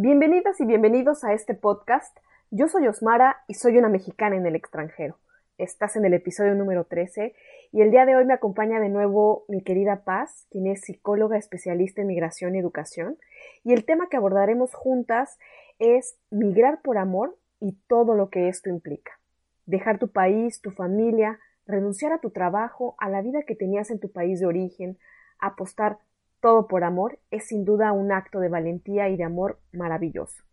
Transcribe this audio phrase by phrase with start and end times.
[0.00, 2.16] Bienvenidas y bienvenidos a este podcast.
[2.52, 5.18] Yo soy Osmara y soy una mexicana en el extranjero.
[5.58, 7.34] Estás en el episodio número 13
[7.72, 11.36] y el día de hoy me acompaña de nuevo mi querida Paz, quien es psicóloga
[11.36, 13.18] especialista en migración y educación.
[13.64, 15.36] Y el tema que abordaremos juntas
[15.80, 19.18] es migrar por amor y todo lo que esto implica.
[19.66, 23.98] Dejar tu país, tu familia, renunciar a tu trabajo, a la vida que tenías en
[23.98, 24.96] tu país de origen,
[25.40, 25.98] apostar
[26.40, 30.44] todo por amor es sin duda un acto de valentía y de amor maravilloso.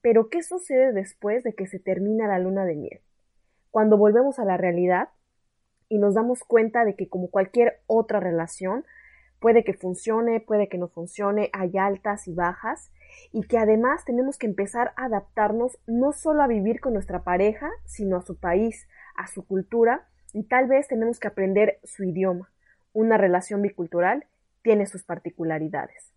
[0.00, 3.00] Pero ¿qué sucede después de que se termina la luna de miel?
[3.70, 5.08] Cuando volvemos a la realidad
[5.88, 8.84] y nos damos cuenta de que como cualquier otra relación,
[9.40, 12.90] puede que funcione, puede que no funcione, hay altas y bajas,
[13.32, 17.70] y que además tenemos que empezar a adaptarnos no solo a vivir con nuestra pareja,
[17.84, 22.50] sino a su país, a su cultura, y tal vez tenemos que aprender su idioma.
[22.92, 24.26] Una relación bicultural
[24.64, 26.10] tiene sus particularidades.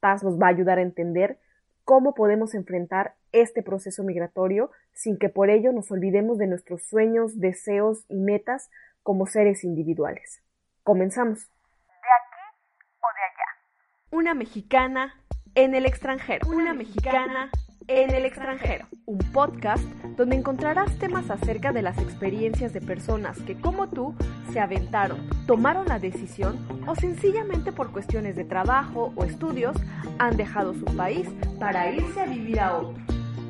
[0.00, 1.38] Paz nos va a ayudar a entender
[1.84, 7.38] cómo podemos enfrentar este proceso migratorio sin que por ello nos olvidemos de nuestros sueños,
[7.38, 8.70] deseos y metas
[9.02, 10.42] como seres individuales.
[10.82, 11.38] Comenzamos.
[11.38, 14.18] ¿De aquí o de allá?
[14.18, 15.14] Una mexicana
[15.54, 16.48] en el extranjero.
[16.48, 17.50] Una mexicana
[17.88, 19.84] en el extranjero, un podcast
[20.16, 24.14] donde encontrarás temas acerca de las experiencias de personas que como tú
[24.52, 29.76] se aventaron, tomaron la decisión o sencillamente por cuestiones de trabajo o estudios
[30.18, 33.02] han dejado su país para irse a vivir a otro.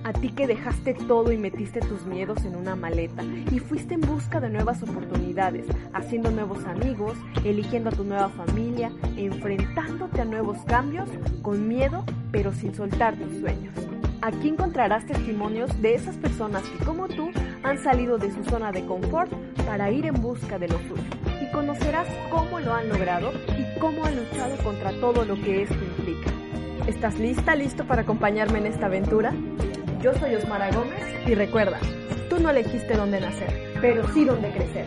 [0.04, 3.22] A ti que dejaste todo y metiste tus miedos en una maleta
[3.52, 8.90] y fuiste en busca de nuevas oportunidades, haciendo nuevos amigos, eligiendo a tu nueva familia,
[9.16, 11.08] enfrentándote a nuevos cambios
[11.42, 13.91] con miedo pero sin soltar tus sueños.
[14.24, 17.32] Aquí encontrarás testimonios de esas personas que como tú
[17.64, 19.32] han salido de su zona de confort
[19.66, 21.02] para ir en busca de lo suyo.
[21.40, 25.74] Y conocerás cómo lo han logrado y cómo han luchado contra todo lo que esto
[25.74, 26.30] implica.
[26.86, 29.32] ¿Estás lista, listo para acompañarme en esta aventura?
[30.00, 31.80] Yo soy Osmara Gómez y recuerda,
[32.30, 34.86] tú no elegiste dónde nacer, pero sí dónde crecer.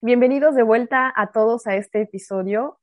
[0.00, 2.78] Bienvenidos de vuelta a todos a este episodio.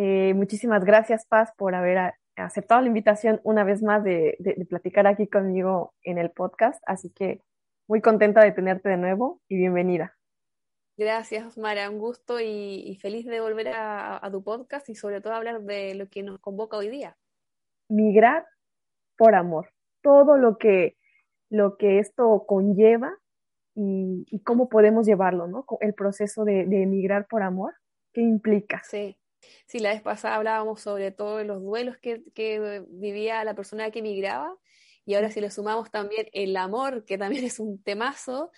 [0.00, 4.38] Eh, muchísimas gracias, Paz, por haber aceptado la invitación una vez más de,
[4.68, 6.80] platicar aquí conmigo en el podcast.
[6.86, 7.42] Así que
[7.88, 10.16] muy contenta de tenerte de nuevo y bienvenida.
[10.96, 11.90] Gracias, Mara.
[11.90, 16.08] Un gusto y, feliz de volver a, tu podcast y sobre todo hablar de lo
[16.08, 17.16] que nos convoca hoy día.
[17.88, 18.46] Migrar
[19.16, 19.72] por amor.
[20.00, 20.96] Todo lo que,
[21.50, 23.18] lo que esto conlleva
[23.74, 25.66] y, cómo podemos llevarlo, ¿no?
[25.80, 27.74] El proceso de, de emigrar por amor,
[28.12, 28.80] ¿qué implica?
[28.84, 29.18] Sí.
[29.66, 32.22] Sí, la vez pasada hablábamos sobre todos los duelos que,
[32.88, 34.56] vivía la persona que emigraba
[35.04, 38.50] y ahora si le sumamos también el amor, que también es un temazo,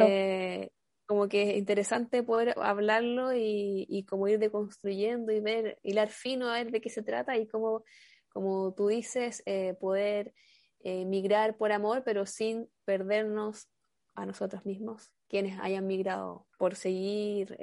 [0.00, 0.70] eh,
[1.06, 6.48] como que es interesante poder hablarlo y, y como ir deconstruyendo y ver, hilar fino
[6.48, 7.84] a ver de qué se trata y cómo,
[8.28, 10.34] como tú dices, eh, poder
[10.80, 13.68] eh, migrar por amor, pero sin perdernos
[14.14, 17.56] a nosotros mismos, quienes hayan migrado por seguir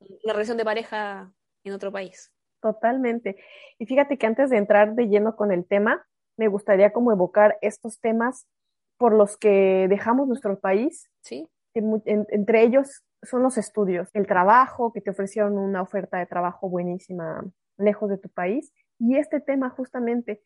[0.00, 1.34] una relación de pareja
[1.64, 2.32] en otro país.
[2.60, 3.36] Totalmente.
[3.78, 7.58] Y fíjate que antes de entrar de lleno con el tema, me gustaría como evocar
[7.60, 8.46] estos temas
[8.96, 11.10] por los que dejamos nuestro país.
[11.22, 11.48] Sí.
[11.74, 17.44] entre ellos son los estudios, el trabajo, que te ofrecieron una oferta de trabajo buenísima
[17.76, 18.72] lejos de tu país.
[18.98, 20.40] Y este tema justamente,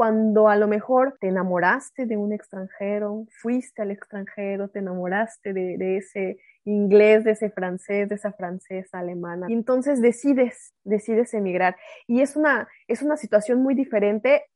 [0.00, 5.98] cuando a lo mejor te enamoraste de un extranjero, fuiste al extranjero, te enamoraste de,
[5.98, 11.76] ese inglés, de ese francés, de esa francesa, alemana, entonces decides, decides emigrar.
[12.06, 14.46] Y es una, es una situación muy diferente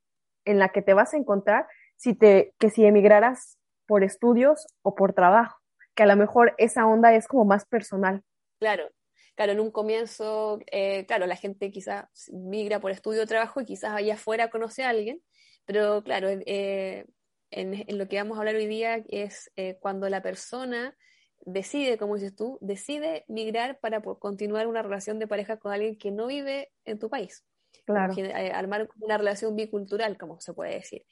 [0.47, 1.66] en la que te vas a encontrar
[1.97, 5.59] si te, que si emigraras por estudios o por trabajo,
[5.94, 8.22] que a lo mejor esa onda es como más personal.
[8.59, 8.88] Claro,
[9.34, 13.66] claro, en un comienzo, eh, claro, la gente quizás migra por estudio o trabajo y
[13.66, 15.21] quizás allá afuera conoce a alguien,
[15.65, 17.07] pero claro, eh,
[17.51, 20.97] en, lo que vamos a hablar hoy día es eh, cuando la persona
[21.41, 26.11] decide, como dices tú, decide migrar para continuar una relación de pareja con alguien que
[26.11, 27.45] no vive en tu país.
[27.87, 28.15] Claro.
[28.55, 31.05] armar una relación bicultural, como se puede decir.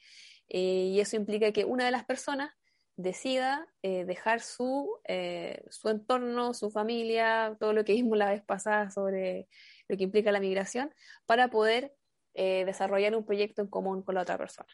[0.47, 2.51] y eso implica que una de las personas
[2.95, 8.43] decida eh, dejar su, eh, su entorno, su familia, todo lo que vimos la vez
[8.43, 9.47] pasada sobre
[9.87, 10.93] lo que implica la migración,
[11.25, 11.93] para poder
[12.33, 14.69] eh, desarrollar un proyecto en común con la otra persona.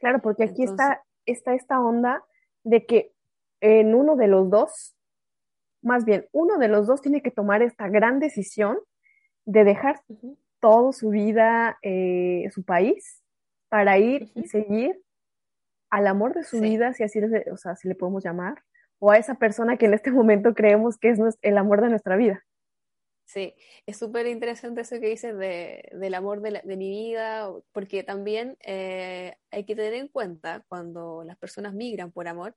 [0.00, 2.24] Claro, porque aquí está, está esta onda
[2.64, 3.12] de que
[3.60, 4.96] en uno de los dos,
[5.82, 8.78] más bien, uno de los dos tiene que tomar esta gran decisión
[9.44, 10.02] de dejar
[10.60, 11.78] toda su vida,
[12.50, 13.22] su país,
[13.68, 15.00] para ir y seguir
[15.90, 17.20] al amor de su vida, si así
[17.50, 18.62] o sea, si le podemos llamar,
[18.98, 22.16] o a esa persona que en este momento creemos que es el amor de nuestra
[22.16, 22.44] vida.
[23.26, 23.54] Sí,
[23.86, 29.36] es súper interesante eso que dices de, del amor de, mi vida, porque también eh,
[29.50, 32.56] hay que tener en cuenta cuando las personas migran por amor,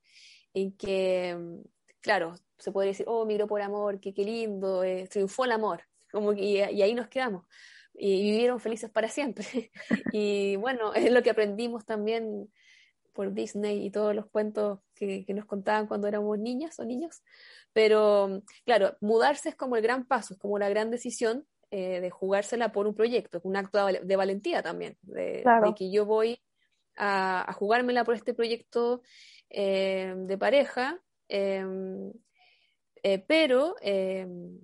[0.54, 1.60] en que, mm,
[2.00, 5.82] claro, se podría decir, oh, migró por amor, qué, qué lindo, eh, triunfó el amor,
[6.12, 7.44] como y, y ahí nos quedamos
[8.00, 9.70] y vivieron felices para siempre.
[10.12, 12.50] y bueno, es lo que aprendimos también
[13.12, 17.22] por Disney y todos los cuentos que, que, nos contaban cuando éramos niñas o niños.
[17.72, 22.10] Pero claro, mudarse es como el gran paso, es como la gran decisión eh, de
[22.10, 25.44] jugársela por un proyecto, un acto de, valentía también, de,
[25.76, 26.42] que yo voy
[26.96, 29.02] a, a, jugármela por este proyecto
[29.50, 32.12] eh, de pareja, em,
[33.04, 34.58] eh, pero em,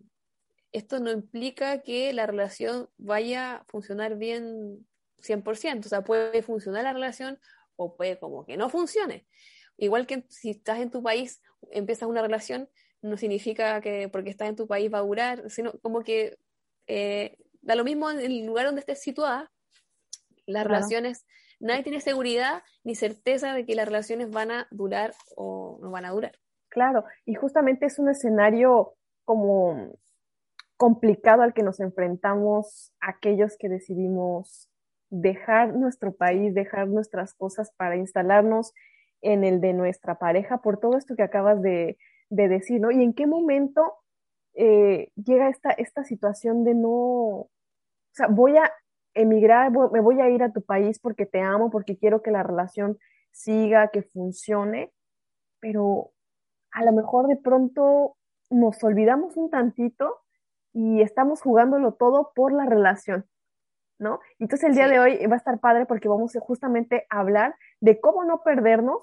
[0.72, 4.84] esto no implica que la relación vaya a funcionar bien
[5.19, 7.38] 100%, o sea, puede funcionar la relación
[7.76, 9.26] o puede como que no funcione.
[9.76, 12.69] Igual que si estás en tu país, empiezas una relación,
[13.02, 16.38] no significa que porque estás en tu país va a durar, sino como que
[16.87, 19.52] eh, da lo mismo en el lugar donde estés situada,
[20.46, 21.26] las relaciones,
[21.58, 26.05] nadie tiene seguridad ni certeza de que las relaciones van a durar o no van
[26.05, 26.38] a durar.
[26.69, 28.94] Claro, y justamente es un escenario
[29.25, 29.99] como
[30.76, 34.70] complicado al que nos enfrentamos aquellos que decidimos
[35.11, 38.73] dejar nuestro país, dejar nuestras cosas para instalarnos
[39.23, 41.99] en el de nuestra pareja por todo esto que acabas de,
[42.31, 42.91] de decir, ¿no?
[42.91, 43.94] Y en qué momento
[44.55, 47.50] eh, llega esta, esta situación de no, o
[48.12, 48.73] sea, voy a
[49.14, 52.43] emigrar, me voy a ir a tu país porque te amo, porque quiero que la
[52.43, 52.99] relación
[53.32, 54.93] siga, que funcione,
[55.61, 56.12] pero
[56.73, 58.17] a lo mejor de pronto
[58.50, 60.20] nos olvidamos un tantito
[60.73, 63.26] y estamos jugándolo todo por la relación,
[63.98, 64.20] ¿no?
[64.38, 68.00] Entonces el día de hoy va a estar padre porque vamos justamente a hablar de
[68.00, 69.02] cómo no perdernos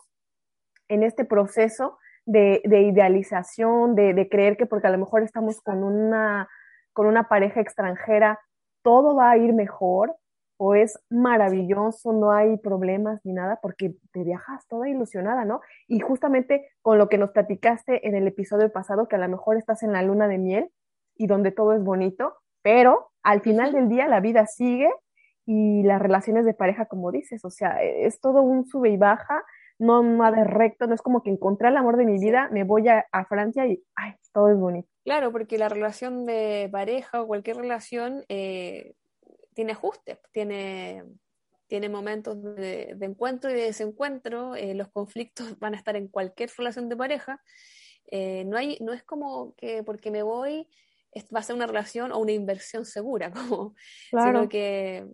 [0.87, 6.47] en este proceso de, idealización, de, creer que porque a lo mejor estamos con una,
[6.93, 8.39] con una pareja extranjera,
[8.81, 10.15] todo va a ir mejor
[10.57, 15.61] o es maravilloso, no hay problemas ni nada, porque te viajas toda ilusionada, ¿no?
[15.87, 19.57] Y justamente con lo que nos platicaste en el episodio pasado, que a lo mejor
[19.57, 20.69] estás en la luna de miel
[21.17, 24.89] y donde todo es bonito, pero al final del día la vida sigue
[25.45, 29.43] y las relaciones de pareja, como dices, o sea, es todo un sube y baja,
[29.79, 32.87] no nada recto, no es como que encontré el amor de mi vida, me voy
[32.87, 34.87] a, Francia y ay, todo es bonito.
[35.03, 38.93] Claro, porque la relación de pareja o cualquier relación eh,
[39.53, 41.03] tiene ajustes, tiene,
[41.67, 46.49] tiene momentos de, encuentro y de desencuentro, eh, los conflictos van a estar en cualquier
[46.57, 47.41] relación de pareja.
[48.11, 50.67] Eh, no, hay, no es como que porque me voy
[51.33, 53.75] va a ser una relación o una inversión segura, como,
[54.11, 55.05] sino que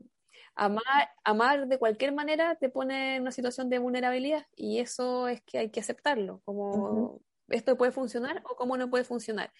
[0.55, 5.41] amar, amar de cualquier manera te pone en una situación de vulnerabilidad y eso es
[5.41, 9.51] que hay que aceptarlo, como esto puede funcionar o cómo no puede funcionar.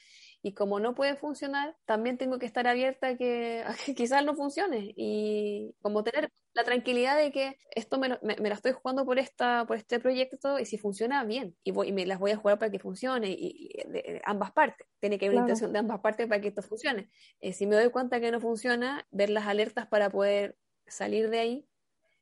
[0.42, 3.66] Y como no puede funcionar, también tengo que estar abierta a que,
[3.98, 8.72] quizás no funcione y como tener la tranquilidad de que esto me, me, la estoy
[8.72, 11.56] jugando por, esta, por este proyecto y si funciona, bien.
[11.64, 14.88] Y, voy, y me las voy a jugar para que funcione y, de, ambas partes.
[15.00, 17.10] Tiene que haber una intención de ambas partes para que esto funcione.
[17.42, 20.58] Eh, si me doy cuenta que no funciona, ver las alertas para poder
[20.88, 21.66] salir de ahí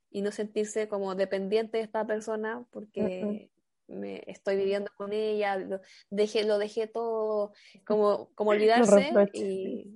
[0.10, 3.50] y no sentirse como dependiente de esta persona porque
[3.88, 5.80] me estoy viviendo con ella, lo
[6.10, 7.54] dejé, lo dejé todo,
[7.86, 9.96] como, como olvidarse y,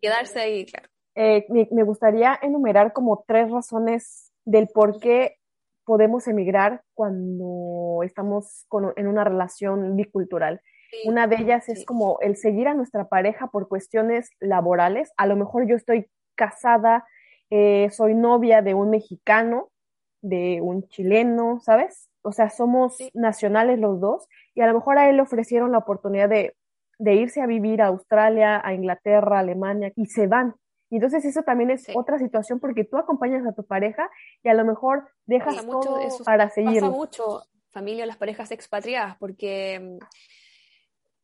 [0.00, 0.88] quedarse ahí, claro.
[1.14, 5.36] Eh, me, gustaría enumerar como tres razones del por qué
[5.84, 10.60] podemos emigrar cuando estamos en una relación bicultural.
[11.04, 15.12] una de ellas es como el seguir a nuestra pareja por cuestiones laborales.
[15.16, 17.06] A lo mejor yo estoy casada,
[17.50, 19.70] eh, soy novia de un mexicano,
[20.22, 22.08] de un chileno, ¿sabes?
[22.22, 25.78] O sea, somos nacionales los dos, y a lo mejor a él le ofrecieron la
[25.78, 26.54] oportunidad de,
[26.98, 30.54] irse a vivir a Australia, a Inglaterra, a Alemania, y se van.
[30.88, 34.10] Y entonces eso también es otra situación porque tú acompañas a tu pareja
[34.42, 36.80] y a lo mejor dejas todo para seguir.
[36.80, 39.98] Pasa mucho, familia, las parejas expatriadas, porque mm,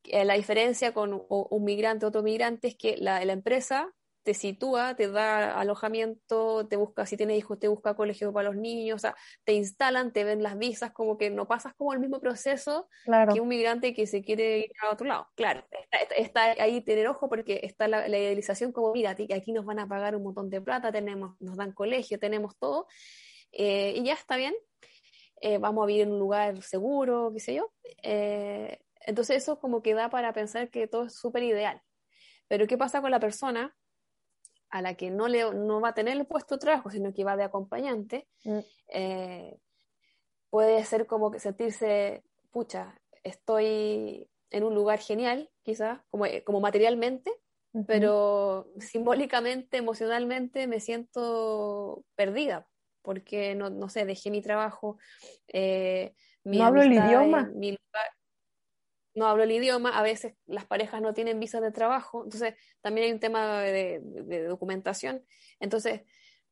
[0.05, 4.95] eh, la diferencia con un, migrante, otro migrante, es que la, la empresa te sitúa,
[4.95, 8.99] te da alojamiento, te busca, si tienes hijos, te busca colegio para los niños, o
[8.99, 12.89] sea, te instalan, te ven las visas, como que no pasas como el mismo proceso
[13.33, 15.29] que un migrante que se quiere ir a otro lado.
[15.35, 15.65] Claro,
[16.17, 20.15] está, ahí tener ojo porque está la, idealización como, mira, aquí nos van a pagar
[20.15, 22.87] un montón de plata, tenemos, nos dan colegio, tenemos todo,
[23.53, 24.55] eh, y ya está bien,
[25.41, 27.73] eh, vamos a vivir en un lugar seguro, qué sé yo.
[28.03, 31.81] Eh, entonces eso como que da para pensar que todo es súper ideal.
[32.49, 33.75] Pero ¿qué pasa con la persona
[34.71, 37.25] a la que no, le, no va a tener el puesto de trabajo, sino que
[37.25, 38.59] va de acompañante, mm.
[38.89, 39.59] eh,
[40.51, 46.61] puede ser como que sentirse, pucha, estoy en un lugar genial, quizás, como, eh, como
[46.61, 47.31] materialmente,
[47.87, 52.67] pero simbólicamente, emocionalmente me siento perdida,
[53.03, 54.99] porque no, no sé, dejé mi trabajo.
[55.49, 57.53] Eh, no hablo el idioma.
[59.19, 63.07] No hablo el idioma, a veces las parejas no tienen visas de trabajo, entonces también
[63.07, 65.25] hay un tema de, de documentación.
[65.61, 66.03] Entonces,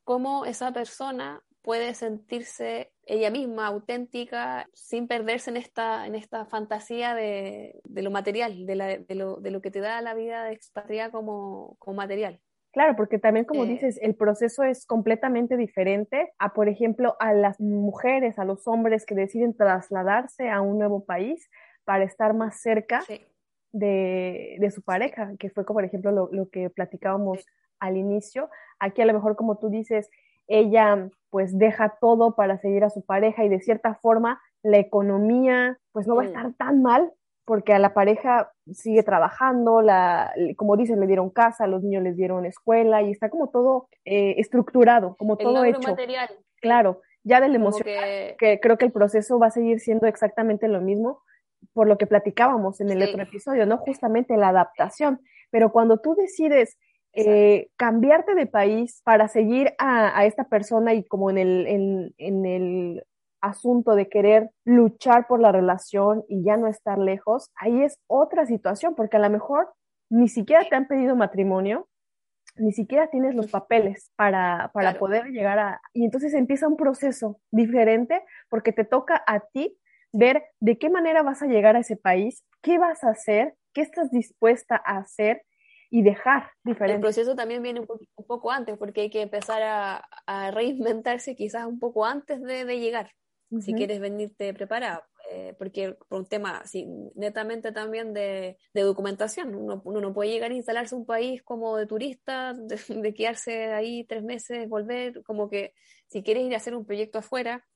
[0.04, 7.12] ¿cómo esa persona puede sentirse ella misma auténtica sin perderse en esta, en esta fantasía
[7.16, 8.76] de, lo material, de,
[9.16, 12.40] lo, que te da la vida de expatriada como, material.
[12.70, 17.32] Claro, porque también como eh, dices, el proceso es completamente diferente a, por ejemplo, a
[17.32, 21.50] las mujeres, a los hombres que deciden trasladarse a un nuevo país
[21.86, 23.02] para estar más cerca
[23.72, 27.46] de, su pareja, que fue, como por ejemplo, lo, que platicábamos
[27.78, 28.50] al inicio.
[28.78, 30.10] Aquí a lo mejor, como tú dices,
[30.48, 35.78] ella pues deja todo para seguir a su pareja y de cierta forma la economía
[35.92, 37.12] pues no va a estar tan mal
[37.44, 42.16] porque a la pareja sigue trabajando, la, como dicen, le dieron casa, los niños les
[42.16, 45.80] dieron escuela y está como todo eh, estructurado, como todo hecho.
[45.80, 46.28] material.
[46.60, 48.58] Claro, ya del emocional, que...
[48.60, 51.20] creo que el proceso va a seguir siendo exactamente lo mismo
[51.72, 53.78] por lo que platicábamos en el otro episodio, ¿no?
[53.78, 55.20] Justamente la adaptación.
[55.50, 56.78] Pero cuando tú decides
[57.12, 63.04] eh, cambiarte de país para seguir a, esta persona y como en el, en, el
[63.40, 68.44] asunto de querer luchar por la relación y ya no estar lejos, ahí es otra
[68.44, 69.72] situación, porque a lo mejor
[70.10, 71.88] ni siquiera te han pedido matrimonio,
[72.56, 75.80] ni siquiera tienes los papeles para, para poder llegar a...
[75.94, 79.78] Y entonces empieza un proceso diferente porque te toca a ti
[80.12, 83.82] ver de qué manera vas a llegar a ese país, qué vas a hacer, qué
[83.82, 85.42] estás dispuesta a hacer
[85.90, 86.96] y dejar diferente.
[86.96, 87.86] El proceso también viene un,
[88.26, 93.12] poco antes, porque hay que empezar a, reinventarse quizás un poco antes de, llegar,
[93.60, 95.02] si quieres venirte preparado.
[95.32, 96.62] Eh, porque por un tema
[97.16, 102.54] netamente también de, documentación, uno, no puede llegar a instalarse un país como de turista,
[102.54, 105.74] de, quedarse ahí tres meses, volver, como que
[106.06, 107.66] si quieres ir a hacer un proyecto afuera,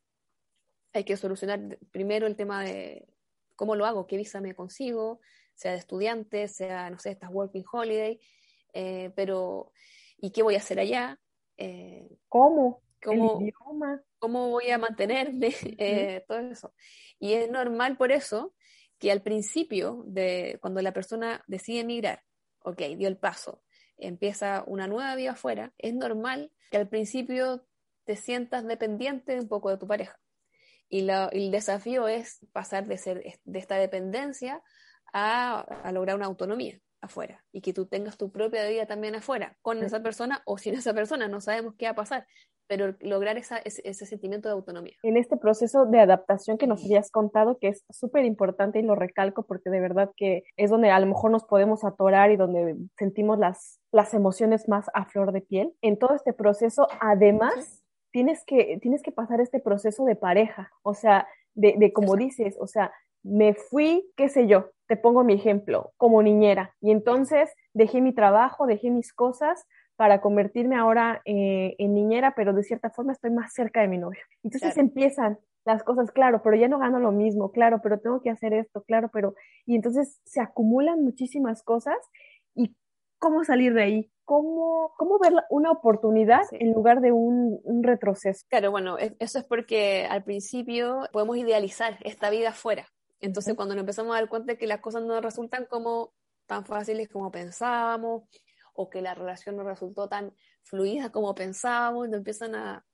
[0.93, 3.07] hay que solucionar primero el tema de
[3.57, 5.21] cómo lo hago, qué visa me consigo,
[5.55, 8.19] sea de estudiante, sea, no sé, estas working holiday,
[8.73, 9.73] eh, pero
[10.17, 11.21] ¿y qué voy a hacer allá?
[11.57, 12.83] Eh, ¿Cómo?
[13.03, 13.41] ¿Cómo,
[14.19, 15.51] ¿Cómo voy a mantenerme?
[15.79, 16.75] Eh, todo eso.
[17.19, 18.55] Y es normal por eso
[18.99, 22.23] que al principio, de cuando la persona decide emigrar,
[22.63, 23.63] ok, dio el paso,
[23.97, 27.67] empieza una nueva vida afuera, es normal que al principio
[28.05, 30.19] te sientas dependiente un poco de tu pareja.
[30.91, 34.61] Y, el desafío es pasar de, ser, de esta dependencia
[35.13, 39.83] a, lograr una autonomía afuera y que tú tengas tu propia vida también afuera, con
[39.83, 42.27] esa persona o sin esa persona, no sabemos qué va a pasar,
[42.67, 44.95] pero lograr esa, ese, sentimiento de autonomía.
[45.03, 48.95] En este proceso de adaptación que nos habías contado, que es súper importante y lo
[48.95, 52.77] recalco porque de verdad que es donde a lo mejor nos podemos atorar y donde
[52.97, 57.80] sentimos las, las emociones más a flor de piel, en todo este proceso, además,
[58.12, 62.57] tienes, que, tienes que pasar este proceso de pareja, o sea, de, de como dices,
[62.61, 66.75] o sea, me fui, qué sé yo, te pongo mi ejemplo, como niñera.
[66.81, 72.52] Y entonces dejé mi trabajo, dejé mis cosas para convertirme ahora eh, en niñera, pero
[72.55, 74.21] de cierta forma estoy más cerca de mi novio.
[74.43, 78.31] Entonces empiezan las cosas, claro, pero ya no gano lo mismo, claro, pero tengo que
[78.31, 79.35] hacer esto, claro, pero...
[79.67, 81.99] Y entonces se acumulan muchísimas cosas
[82.55, 82.75] y
[83.21, 88.45] cómo salir de ahí, cómo, cómo ver una oportunidad en lugar de un, un, retroceso.
[88.49, 92.89] Claro, bueno, eso es porque al principio podemos idealizar esta vida afuera,
[93.21, 96.12] entonces, cuando nos empezamos a dar cuenta de que las cosas no resultan como
[96.47, 98.25] tan fáciles como pensábamos,
[98.75, 102.85] o que la relación no resultó tan fluida como pensábamos, nos empiezan a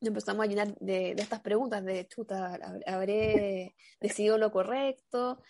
[0.00, 5.42] empezamos a llenar de, estas preguntas de chuta, ¿habré decidido lo correcto?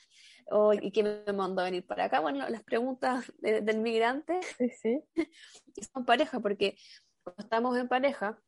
[0.49, 2.21] ¿O, ¿Y quién me mandó a venir para acá?
[2.21, 5.03] Bueno, las preguntas del migrante sí, sí.
[5.93, 6.77] son pareja, porque
[7.23, 8.41] cuando estamos en pareja,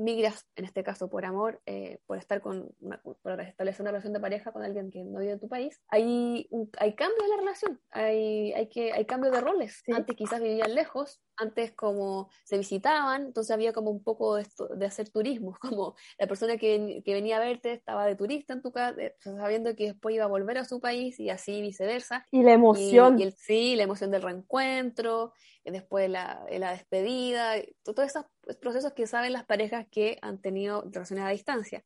[0.00, 2.74] migras, en este caso por amor, eh, por estar con,
[3.22, 6.48] por establecer una relación de pareja con alguien que no vive en tu país, hay,
[6.78, 9.82] hay cambio en la relación, hay, hay, que, hay cambio de roles.
[9.92, 14.68] Antes quizás vivían lejos, antes como se visitaban, entonces había como un poco de, esto,
[14.68, 18.62] de hacer turismo, como la persona que, que, venía a verte estaba de turista en
[18.62, 22.26] tu casa, sabiendo que después iba a volver a su país y así viceversa.
[22.30, 23.18] Y la emoción.
[23.18, 25.32] Y, el, sí, la emoción del reencuentro,
[25.64, 28.24] después la, la despedida, todos esos
[28.60, 31.84] procesos que saben las parejas que han tenido relaciones a distancia.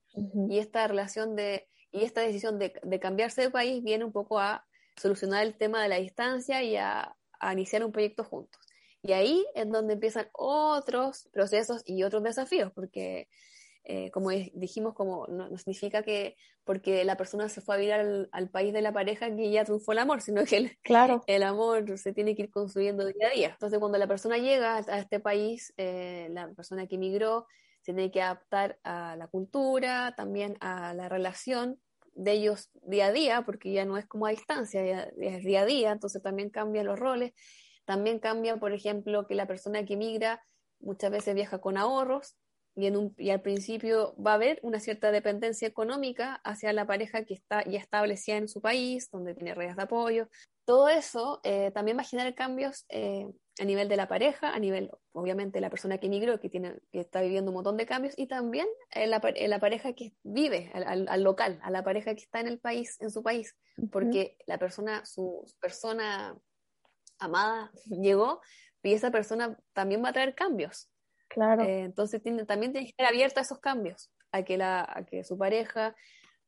[0.49, 4.39] Y esta relación de, y esta decisión de, de, cambiarse de país viene un poco
[4.39, 4.65] a
[4.97, 8.64] solucionar el tema de la distancia y a, a iniciar un proyecto juntos.
[9.05, 13.29] Y ahí es donde empiezan otros procesos y otros desafíos, porque
[13.87, 18.49] eh, como dijimos, como no, significa que porque la persona se fue a vivir al,
[18.49, 21.23] país de la pareja que ya triunfó el amor, sino que el, claro.
[21.27, 23.49] el amor se tiene que ir construyendo día a día.
[23.51, 27.47] Entonces, cuando la persona llega a este país, eh, la persona que emigró
[27.83, 31.79] se tiene que adaptar a la cultura, también a la relación
[32.15, 35.61] de ellos día a día, porque ya no es como a distancia, ya es día
[35.61, 37.35] a día, entonces también cambian los roles.
[37.85, 40.43] También cambia, por ejemplo, que la persona que emigra
[40.81, 42.37] muchas veces viaja con ahorros,
[42.77, 46.87] y, en un, y al principio va a haber una cierta dependencia económica hacia la
[46.87, 50.29] pareja que está ya establecida en su país, donde tiene redes de apoyo.
[50.65, 53.29] Todo eso eh, también va a generar cambios eh,
[53.61, 57.01] a nivel de la pareja, a nivel, obviamente, la persona que emigró, que, tiene, que
[57.01, 61.07] está viviendo un montón de cambios, y también en la, la pareja que vive, al,
[61.09, 63.55] al, local, a la pareja que está en el país, en su país,
[63.93, 66.37] porque la persona, su persona
[67.19, 68.41] amada llegó
[68.83, 70.91] y esa persona también va a traer cambios
[71.35, 71.63] Claro.
[71.63, 75.05] Eh, entonces tiene, también tiene que estar abierta a esos cambios, a que, la, a
[75.05, 75.95] que su pareja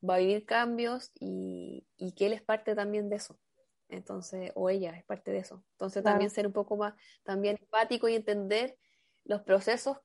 [0.08, 3.36] va a vivir cambios y, y, que él es parte también de eso.
[3.88, 5.64] Entonces, o ella es parte de eso.
[5.72, 6.94] Entonces también ser un poco más
[7.24, 8.76] también empático y entender
[9.24, 9.98] los procesos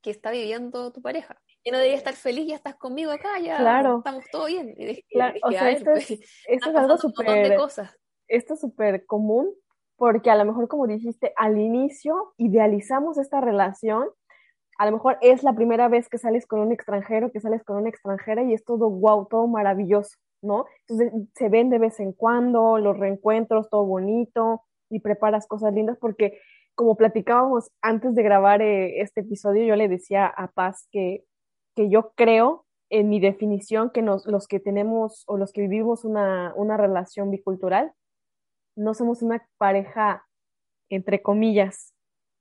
[0.00, 1.40] que está viviendo tu pareja.
[1.62, 4.74] Y no debería estar feliz, ya estás conmigo acá, ya estamos todo bien.
[5.10, 6.10] claro, o sea, esto, es,
[6.48, 7.58] esto es algo súper...
[8.28, 9.54] Esto es súper común
[10.02, 14.08] porque a lo mejor, como dijiste, al inicio idealizamos esta relación
[14.76, 17.76] a lo mejor es la primera vez que sales con un extranjero, que sales con
[17.76, 20.66] una extranjera y es todo wow, todo maravilloso, ¿no?
[20.88, 25.98] Entonces se ven de vez en cuando los reencuentros, todo bonito y preparas cosas lindas
[26.00, 26.36] porque
[26.74, 31.22] como platicábamos antes de grabar eh, este episodio, yo le decía a Paz que,
[31.76, 36.04] que yo creo en mi definición que nos, los que tenemos o los que vivimos
[36.04, 37.92] una, una relación bicultural,
[38.76, 40.26] no somos una pareja,
[40.88, 41.92] entre comillas,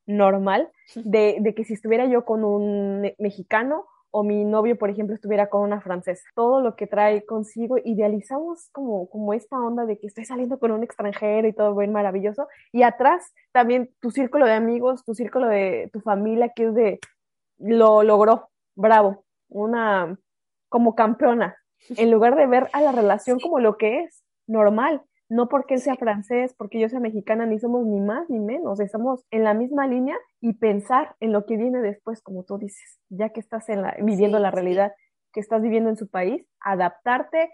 [0.05, 5.15] normal de, de, que si estuviera yo con un mexicano o mi novio, por ejemplo,
[5.15, 6.23] estuviera con una francesa.
[6.35, 10.71] Todo lo que trae consigo, idealizamos como, como esta onda de que estoy saliendo con
[10.71, 12.47] un extranjero y todo bien maravilloso.
[12.73, 16.99] Y atrás también tu círculo de amigos, tu círculo de tu familia, que es de,
[17.57, 20.17] lo logró, bravo, una,
[20.67, 21.55] como campeona,
[21.97, 25.79] en lugar de ver a la relación como lo que es, normal no porque él
[25.79, 29.53] sea francés, porque yo sea mexicana, ni somos ni más ni menos, estamos en la
[29.53, 33.69] misma línea y pensar en lo que viene después, como tú dices, ya que estás
[33.69, 34.91] en la, viviendo la realidad
[35.31, 37.49] que estás viviendo en su país, adaptarte,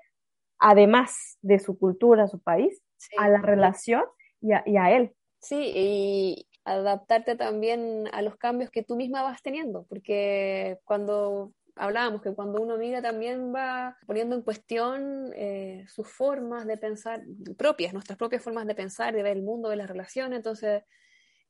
[0.57, 2.81] además de su cultura, su país,
[3.19, 4.05] a la relación
[4.41, 5.13] y a, y a él.
[5.39, 12.21] Sí, y adaptarte también a los cambios que tú misma vas teniendo, porque cuando hablábamos
[12.21, 17.23] que cuando uno mira también va poniendo en cuestión eh, sus formas de pensar
[17.57, 20.83] propias, nuestras propias formas de pensar, de ver el mundo, de las relaciones, entonces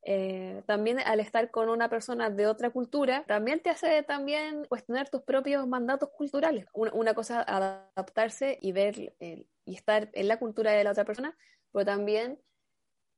[0.04, 5.10] eh, también al estar con una persona de otra cultura, también te hace también cuestionar
[5.10, 6.66] tus propios mandatos culturales.
[6.74, 11.36] Una, una cosa adaptarse y ver y estar en la cultura de la otra persona,
[11.74, 12.40] pero también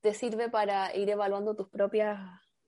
[0.01, 2.17] te sirve para ir evaluando tus propias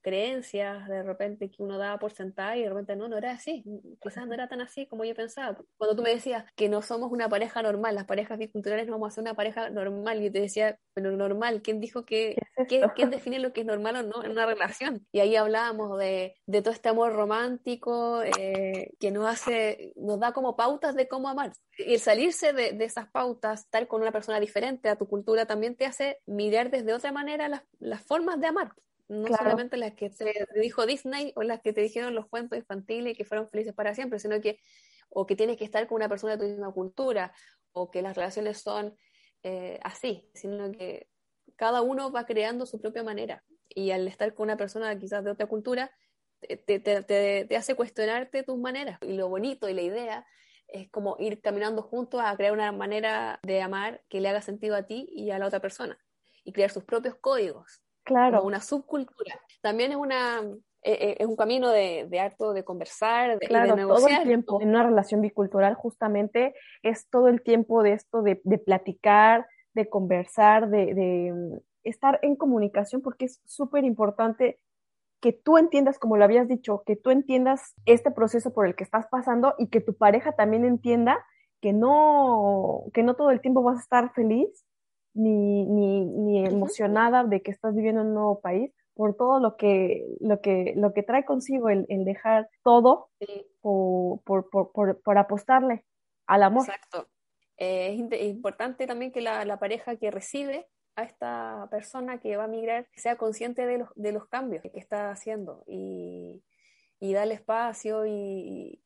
[0.01, 3.63] creencias de repente que uno daba por sentada y de repente no, no era así,
[4.01, 5.57] quizás no era tan así como yo pensaba.
[5.77, 9.09] Cuando tú me decías que no somos una pareja normal, las parejas biculturales no vamos
[9.09, 12.35] a ser una pareja normal, y yo te decía, pero normal, ¿quién dijo que,
[12.67, 15.05] ¿quién define lo que es normal o no en una relación?
[15.11, 20.33] Y ahí hablábamos de, de todo este amor romántico eh, que nos hace, nos da
[20.33, 21.53] como pautas de cómo amar.
[21.77, 25.45] Y el salirse de, de, esas pautas, estar con una persona diferente a tu cultura,
[25.45, 28.71] también te hace mirar desde otra manera las, las formas de amar
[29.07, 33.17] no solamente las que te dijo Disney o las que te dijeron los cuentos infantiles
[33.17, 34.59] que fueron felices para siempre, sino que
[35.09, 37.33] o que tienes que estar con una persona de tu misma cultura
[37.73, 38.95] o que las relaciones son
[39.43, 41.07] eh, así, sino que
[41.55, 43.43] cada uno va creando su propia manera.
[43.69, 45.91] Y al estar con una persona quizás de otra cultura
[46.41, 48.99] te, te, te, hace cuestionarte tus maneras.
[49.01, 50.25] Y lo bonito y la idea
[50.67, 54.75] es como ir caminando juntos a crear una manera de amar que le haga sentido
[54.75, 55.99] a ti y a la otra persona
[56.43, 58.43] y crear sus propios códigos Claro.
[58.43, 59.39] una subcultura.
[59.61, 60.41] También es una
[60.83, 64.09] eh, eh, es un camino de, de harto de conversar, de, claro, de negociar.
[64.09, 64.61] Todo el tiempo.
[64.61, 69.87] En una relación bicultural, justamente, es todo el tiempo de esto de, de platicar, de
[69.89, 74.59] conversar, de, de mm, estar en comunicación, porque es súper importante
[75.21, 78.83] que tú entiendas, como lo habías dicho, que tú entiendas este proceso por el que
[78.83, 81.23] estás pasando y que tu pareja también entienda
[81.61, 84.65] que no, que no todo el tiempo vas a estar feliz
[85.13, 89.57] ni, ni, ni emocionada de que estás viviendo en un nuevo país por todo lo
[89.57, 93.09] que, lo que, lo que trae consigo el, el dejar todo
[93.61, 95.85] por, por, por, por, apostarle
[96.27, 96.65] al amor.
[96.65, 97.07] Exacto.
[97.57, 102.45] Eh, es, importante también que la, la, pareja que recibe a esta persona que va
[102.45, 106.43] a migrar sea consciente de los, de los cambios que está haciendo y,
[106.99, 108.81] y darle espacio y,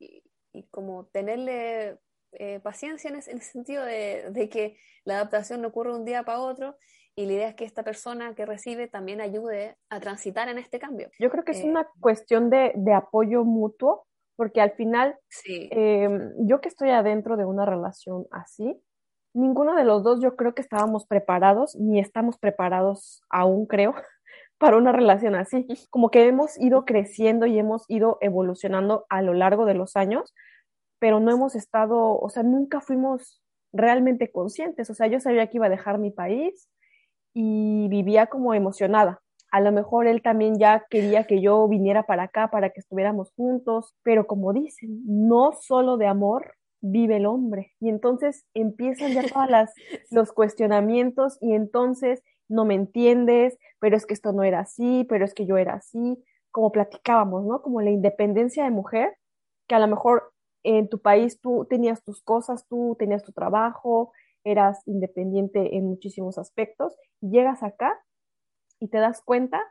[0.56, 1.98] y como tenerle
[2.40, 6.76] eh, paciencia en, ese, sentido de, que la adaptación no ocurre un día para otro
[7.16, 10.80] y la idea es que esta persona que recibe también ayude a transitar en este
[10.80, 11.10] cambio.
[11.20, 16.68] Yo creo que es una cuestión de, apoyo mutuo, porque al final, em, yo que
[16.68, 18.82] estoy adentro de una relación así,
[19.36, 23.94] ninguno de los dos yo creo que estábamos preparados, ni estamos preparados aún, creo,
[24.58, 25.68] para una relación así.
[25.92, 30.34] Como que hemos ido creciendo y hemos ido evolucionando a lo largo de los años,
[31.00, 33.42] pero no hemos estado, o sea, nunca fuimos
[33.74, 34.90] realmente conscientes.
[34.90, 36.70] O sea, yo sabía que iba a dejar mi país
[37.34, 39.22] y vivía como emocionada.
[39.52, 43.32] A lo mejor él también ya quería que yo viniera para acá para que estuviéramos
[43.36, 47.74] juntos, pero como dicen, no solo de amor vive el hombre.
[47.80, 49.70] Y entonces empiezan ya todos
[50.12, 55.26] los cuestionamientos y entonces no me entiendes, pero es que esto no era así, pero
[55.26, 57.62] es que yo era así, como platicábamos, ¿no?
[57.62, 59.18] Como la independencia de mujer,
[59.68, 60.32] que a lo mejor
[60.66, 64.12] en tu país tú tenías tus cosas, tú tenías tu trabajo,
[64.44, 68.00] eras independiente en muchísimos aspectos, llegas acá
[68.80, 69.62] y te das cuenta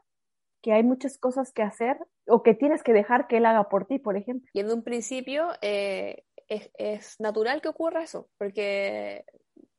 [0.63, 3.87] que hay muchas cosas que hacer o que tienes que dejar que él haga por
[3.87, 4.49] ti, por ejemplo.
[4.55, 9.25] Y en un principio eh, es, natural que ocurra eso, porque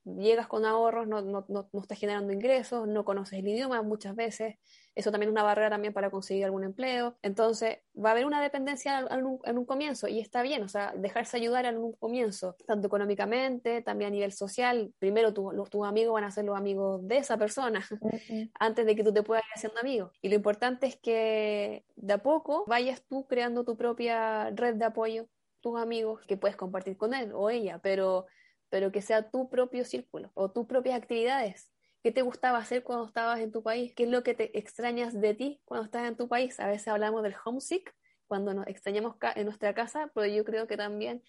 [0.05, 4.15] llegas con ahorros, no, no, no, no, estás generando ingresos, no conoces el idioma muchas
[4.15, 4.55] veces,
[4.93, 8.41] eso también es una barrera también para conseguir algún empleo, entonces va a haber una
[8.41, 11.93] dependencia en un, en un comienzo y está bien, o sea, dejarse ayudar en un
[11.93, 16.45] comienzo, tanto económicamente, también a nivel social, primero tu, los, tus amigos van a ser
[16.45, 17.83] los amigos de esa persona,
[18.59, 22.13] antes de que tú te puedas ir haciendo amigo, y lo importante es que de
[22.13, 25.27] a poco vayas tú creando tu propia red de apoyo,
[25.61, 28.27] tus amigos que puedes compartir con él o ella, pero
[28.69, 31.71] pero que sea tu propio círculo o tus propias actividades.
[32.03, 33.93] ¿Qué te gustaba hacer cuando estabas en tu país?
[33.95, 36.59] ¿Qué es lo que te extrañas de ti cuando estás en tu país?
[36.59, 37.95] A veces hablamos del homesick,
[38.27, 41.23] cuando nos extrañamos en nuestra casa, pero yo creo que también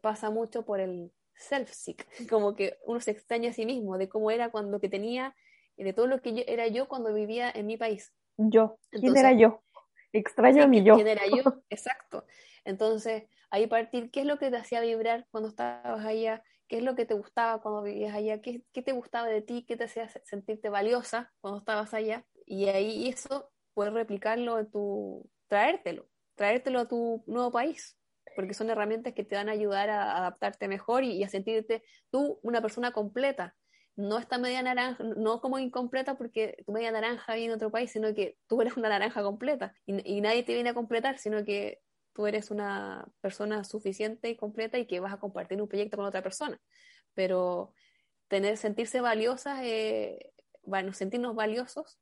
[0.00, 4.30] pasa mucho por el self-sick, como que uno se extraña a sí mismo, de cómo
[4.30, 5.34] era cuando que tenía,
[5.76, 8.12] de todo lo que yo, era yo cuando vivía en mi país.
[8.36, 9.62] Yo, ¿quién era yo?
[10.12, 10.94] Extraño a mi yo.
[10.94, 11.42] ¿Quién era yo?
[11.70, 12.24] Exacto.
[12.64, 16.42] Entonces, ahí partir, ¿qué es lo que te hacía vibrar cuando estabas allá?
[16.68, 19.76] Qué es lo que te gustaba cuando vivías allá, qué, te gustaba de ti, qué
[19.76, 22.24] te hacía sentirte valiosa cuando estabas allá.
[22.44, 27.98] Y ahí eso puedes replicarlo en tu, traértelo, traértelo a tu nuevo país,
[28.34, 32.38] porque son herramientas que te van a ayudar a adaptarte mejor y, a sentirte tú
[32.42, 33.54] una persona completa.
[33.96, 37.90] No esta media naranja, no como incompleta porque tu media naranja viene en otro país,
[37.90, 41.80] sino que tú eres una naranja completa y nadie te viene a completar, sino que
[42.16, 46.06] tú eres una persona suficiente y completa y que vas a compartir un proyecto con
[46.06, 46.58] otra persona.
[47.12, 47.74] Pero
[48.26, 52.00] tener, sentirse valiosas, eh, bueno, sentirnos valiosos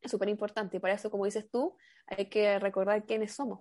[0.00, 0.78] es súper importante.
[0.78, 1.76] Y para eso, como dices tú,
[2.06, 3.60] hay que recordar quiénes somos,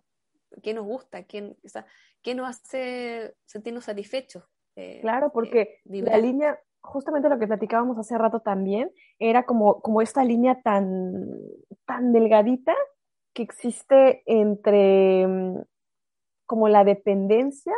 [0.62, 1.86] qué nos gusta, quién, o sea,
[2.22, 4.46] qué nos hace sentirnos satisfechos.
[4.78, 9.82] Eh, claro, porque eh, la línea, justamente lo que platicábamos hace rato también, era como,
[9.82, 11.28] como esta línea tan,
[11.86, 12.74] tan delgadita
[13.34, 15.62] que existe entre mm,
[16.54, 17.74] como la dependencia,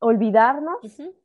[0.00, 0.78] olvidarnos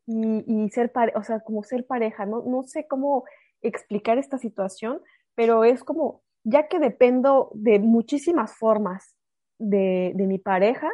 [0.05, 2.27] y, ser pareja, o sea, como ser pareja.
[2.27, 3.23] No, no sé cómo
[3.63, 5.01] explicar esta situación,
[5.33, 9.15] pero es como, ya que dependo de muchísimas formas
[9.57, 10.91] de, mi pareja,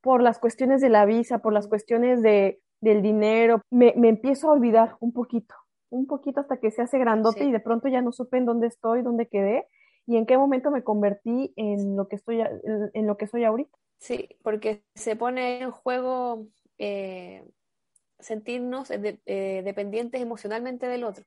[0.00, 4.54] por las cuestiones de la visa, por las cuestiones de, del dinero, me, empiezo a
[4.54, 5.54] olvidar un poquito,
[5.90, 8.68] un poquito hasta que se hace grandote y de pronto ya no supe en dónde
[8.68, 9.66] estoy, dónde quedé
[10.06, 13.76] y en qué momento me convertí en lo que estoy, en lo que soy ahorita.
[13.98, 17.44] Sí, porque se pone en juego eh,
[18.18, 21.24] sentirnos eh, dependientes emocionalmente del otro.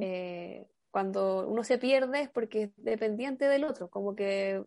[0.00, 4.62] Eh, cuando uno se pierde es porque es dependiente del otro, como que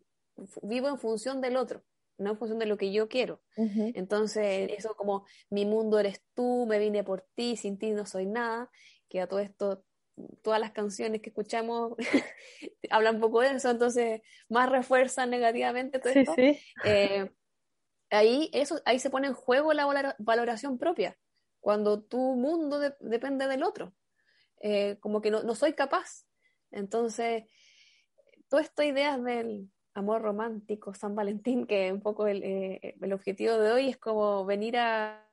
[0.62, 1.84] vivo en función del otro,
[2.18, 3.42] no en función de lo que yo quiero.
[3.56, 8.26] Entonces, eso como mi mundo eres tú, me vine por ti, sin ti no soy
[8.26, 8.70] nada,
[9.10, 9.84] que a todo esto
[10.42, 11.94] todas las canciones que escuchamos
[12.90, 16.34] hablan un poco de eso, entonces más refuerzan negativamente todo esto.
[16.84, 17.30] Eh,
[18.10, 21.18] ahí, eso, ahí se pone en juego la valoración propia,
[21.60, 23.94] cuando tu mundo depende del otro,
[24.62, 26.26] eh, como que no, soy capaz.
[26.72, 27.44] Entonces,
[28.50, 33.58] todas estas ideas del amor romántico, San Valentín, que un poco el, eh, el objetivo
[33.58, 35.27] de hoy es como venir a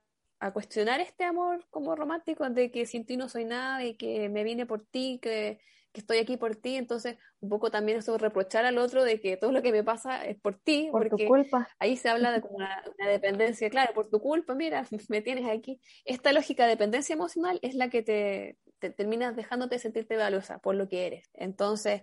[0.45, 4.29] a cuestionar este amor como romántico de que sin ti no soy nada y que
[4.29, 5.59] me vine por ti, que,
[5.95, 9.53] estoy aquí por ti, entonces un poco también eso reprochar al otro de que todo
[9.53, 11.69] lo que me pasa es por ti, por porque tu culpa.
[11.79, 15.81] ahí se habla de como una, dependencia, claro, por tu culpa, mira, me tienes aquí.
[16.05, 20.75] Esta lógica de dependencia emocional es la que te, te terminas dejándote sentirte valiosa por
[20.75, 21.31] lo que eres.
[21.33, 22.03] Entonces,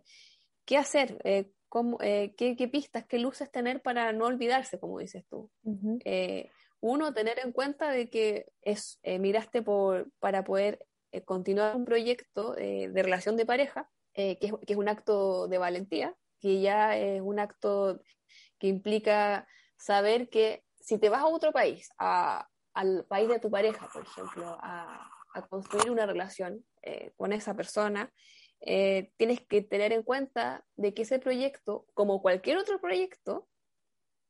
[0.65, 1.19] ¿qué hacer?
[1.25, 5.51] Eh, ¿cómo, eh, qué, pistas, qué luces tener para no olvidarse, como dices tú?
[6.81, 11.85] Uno, tener en cuenta de que es, eh, miraste por, para poder eh, continuar un
[11.85, 16.97] proyecto de relación de pareja, que es, que, es, un acto de valentía, que ya
[16.97, 18.01] es un acto
[18.59, 23.87] que implica saber que si te vas a otro país, al país de tu pareja,
[23.91, 25.09] por ejemplo, a,
[25.49, 28.11] construir una relación eh, con esa persona,
[28.59, 33.47] eh, tienes que tener en cuenta de que ese proyecto, como cualquier otro proyecto,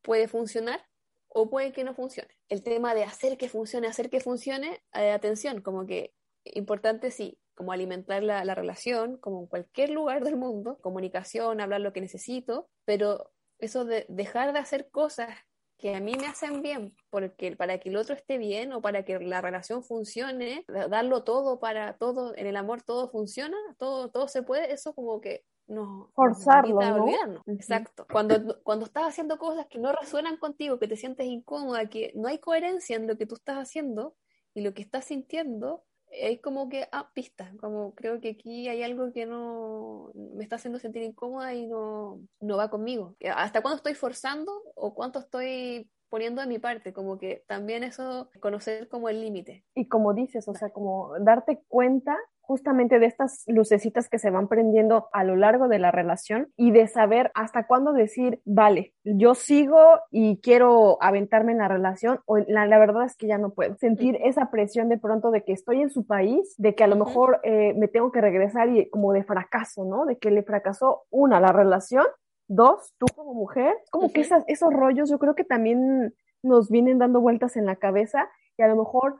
[0.04, 0.86] puede funcionar
[1.34, 2.30] o puede que no funcione.
[2.50, 6.13] El tema de hacer que funcione, hacer que funcione, eh, atención, como que
[6.44, 11.82] importante sí, como alimentar la, la, relación, como en cualquier lugar del mundo, comunicación, hablar
[11.82, 15.30] lo que necesito, pero eso de dejar de hacer cosas
[15.78, 19.04] que a mí me hacen bien, porque para que el otro esté bien o para
[19.04, 24.28] que la relación funcione, darlo todo para todo, en el amor todo funciona, todo, todo
[24.28, 27.47] se puede, eso como que no forzarlo, olvidarnos.
[27.47, 28.05] Exacto.
[28.12, 32.27] Cuando, cuando estás haciendo cosas que no resuenan contigo, que te sientes incómoda, que no
[32.27, 34.15] hay coherencia en lo que tú estás haciendo
[34.53, 38.84] y lo que estás sintiendo, es como que, ah, pista, como creo que aquí hay
[38.84, 43.15] algo que no me está haciendo sentir incómoda y no, no va conmigo.
[43.34, 46.91] ¿Hasta cuándo estoy forzando o cuánto estoy poniendo de mi parte?
[46.91, 49.63] Como que también eso, conocer como el límite.
[49.73, 54.47] Y como dices, o sea, como darte cuenta justamente de estas lucecitas que se van
[54.47, 59.36] prendiendo a lo largo de la relación y de saber hasta cuándo decir, vale, yo
[59.36, 63.75] sigo y quiero aventarme en la relación o la, verdad es que ya no puedo.
[63.77, 66.95] Sentir esa presión de pronto de que estoy en su país, de que a lo
[66.95, 70.06] mejor eh, me tengo que regresar y como de fracaso, ¿no?
[70.06, 72.06] De que le fracasó una, la relación,
[72.47, 76.97] dos, tú como mujer, como que esas, esos rollos yo creo que también nos vienen
[76.97, 79.19] dando vueltas en la cabeza y a lo mejor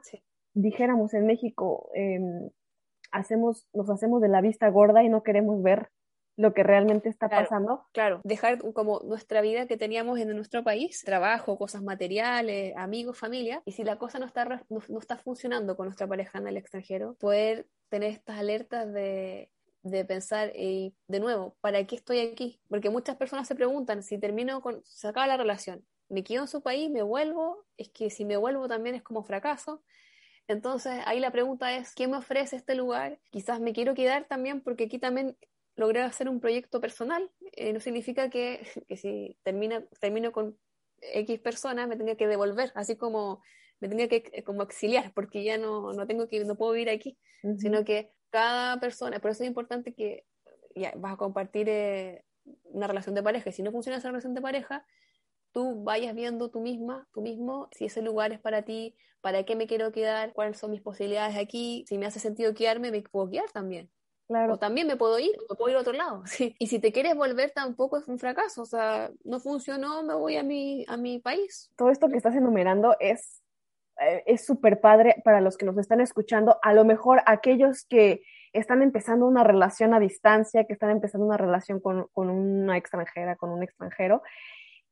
[0.54, 2.20] dijéramos en México, eh,
[3.12, 5.90] hacemos, nos hacemos de la vista gorda y no queremos ver
[6.36, 7.84] lo que realmente está pasando.
[7.92, 13.62] Claro, dejar como nuestra vida que teníamos en nuestro país, trabajo, cosas materiales, amigos, familia,
[13.64, 17.14] y si la cosa no está, no, está funcionando con nuestra pareja en el extranjero,
[17.20, 19.50] poder tener estas alertas de,
[19.82, 22.60] de pensar, y de nuevo, ¿para qué estoy aquí?
[22.68, 26.48] Porque muchas personas se preguntan, si termino con, se acaba la relación, me quedo en
[26.48, 29.82] su país, me vuelvo, es que si me vuelvo también es como fracaso,
[30.48, 33.18] entonces ahí la pregunta es, ¿qué me ofrece este lugar?
[33.30, 35.36] Quizás me quiero quedar también porque aquí también
[35.76, 37.30] logré hacer un proyecto personal.
[37.52, 40.58] Eh, no significa que, que si termina, termino con
[41.00, 43.42] X persona me tenga que devolver, así como
[43.80, 46.90] me tenga que eh, como exiliar porque ya no, no tengo que, no puedo vivir
[46.90, 47.18] aquí,
[47.58, 50.24] sino que cada persona, por eso es importante que
[50.76, 52.24] ya, vas a compartir eh,
[52.64, 54.86] una relación de pareja y si no funciona esa relación de pareja,
[55.52, 59.54] tú vayas viendo tú misma, tú mismo, si ese lugar es para ti, para qué
[59.56, 63.30] me quiero quedar, cuáles son mis posibilidades aquí, si me hace sentido quedarme, me puedo
[63.30, 63.90] quedar también.
[64.28, 64.54] Claro.
[64.54, 66.22] O también me puedo ir, me puedo ir a otro lado.
[66.58, 70.36] Y si te quieres volver tampoco es un fracaso, o sea, no funcionó, me voy
[70.36, 71.70] a mi, a mi país.
[71.76, 73.42] Todo esto que estás enumerando es
[74.00, 78.22] eh, es súper padre para los que nos están escuchando, a lo mejor aquellos que
[78.52, 83.36] están empezando una relación a distancia, que están empezando una relación con, con una extranjera,
[83.36, 84.22] con un extranjero,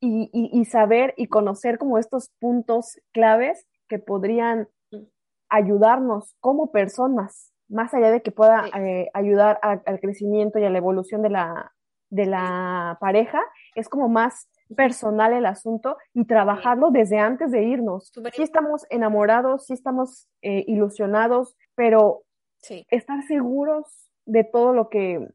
[0.01, 4.67] y, saber y conocer como estos puntos claves que podrían
[5.47, 10.79] ayudarnos como personas, más allá de que pueda eh, ayudar al crecimiento y a la
[10.79, 11.71] evolución de la,
[12.09, 13.41] de la pareja,
[13.75, 18.11] es como más personal el asunto y trabajarlo desde antes de irnos.
[18.33, 22.23] Sí estamos enamorados, sí estamos eh, ilusionados, pero
[22.89, 25.27] estar seguros de todo lo que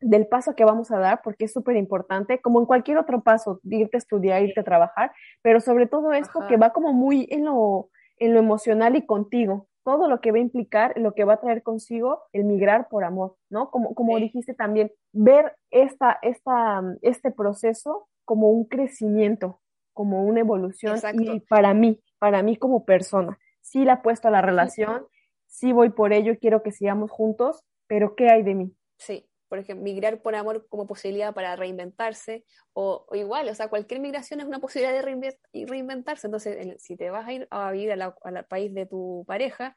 [0.00, 3.60] del paso que vamos a dar, porque es súper importante, como en cualquier otro paso,
[3.64, 7.44] irte a estudiar, irte a trabajar, pero sobre todo esto que va como muy en
[7.44, 11.34] lo, en lo emocional y contigo, todo lo que va a implicar, lo que va
[11.34, 13.70] a traer consigo el migrar por amor, ¿no?
[13.70, 19.60] Como, como dijiste también, ver esta, esta, este proceso como un crecimiento,
[19.94, 24.30] como una evolución, y para mí, para mí como persona, sí la he puesto a
[24.30, 25.06] la relación,
[25.46, 28.76] sí voy por ello, quiero que sigamos juntos, pero ¿qué hay de mí?
[28.98, 34.00] Sí, por ejemplo, migrar por amor como posibilidad para reinventarse, o, igual, o sea, cualquier
[34.00, 36.26] migración es una posibilidad de reinventarse.
[36.26, 39.76] Entonces, si te vas a ir a vivir al país de tu pareja,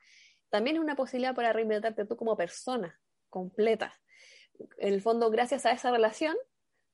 [0.49, 3.97] también es una posibilidad para reinventarte tú como persona completa.
[4.77, 6.35] En el fondo, gracias a esa relación,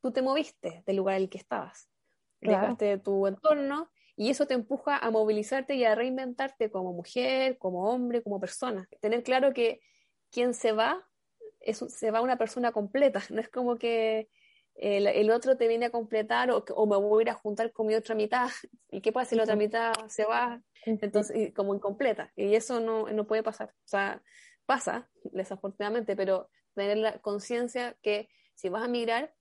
[0.01, 1.89] tú te moviste del lugar en el que estabas.
[2.39, 7.57] Dejaste de tu entorno y eso te empuja a movilizarte y a reinventarte como mujer,
[7.57, 8.87] como hombre, como persona.
[9.01, 9.79] Tener claro que
[10.29, 11.06] quien se va
[11.73, 14.29] se va una persona completa, no es como que
[14.75, 17.87] el, otro te viene a completar o, o, me voy a ir a juntar con
[17.87, 18.49] mi otra mitad
[18.91, 23.07] y qué pasa si la otra mitad se va, entonces como incompleta y eso no,
[23.09, 24.21] no puede pasar, o sea,
[24.65, 29.33] pasa desafortunadamente, pero tener la conciencia que si vas a migrar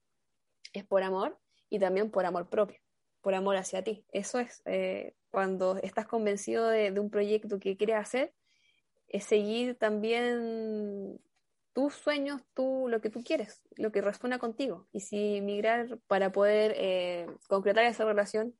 [0.73, 2.79] es por amor y también por amor propio,
[3.21, 4.05] por amor hacia ti.
[4.11, 8.33] Eso es eh, cuando estás convencido de, de, un proyecto que quieres hacer,
[9.07, 11.19] es seguir también
[11.77, 14.87] tus sueños, tú, lo que tú quieres, lo que resuena contigo.
[14.91, 18.55] Y si migrar para poder eh, concretar esa relación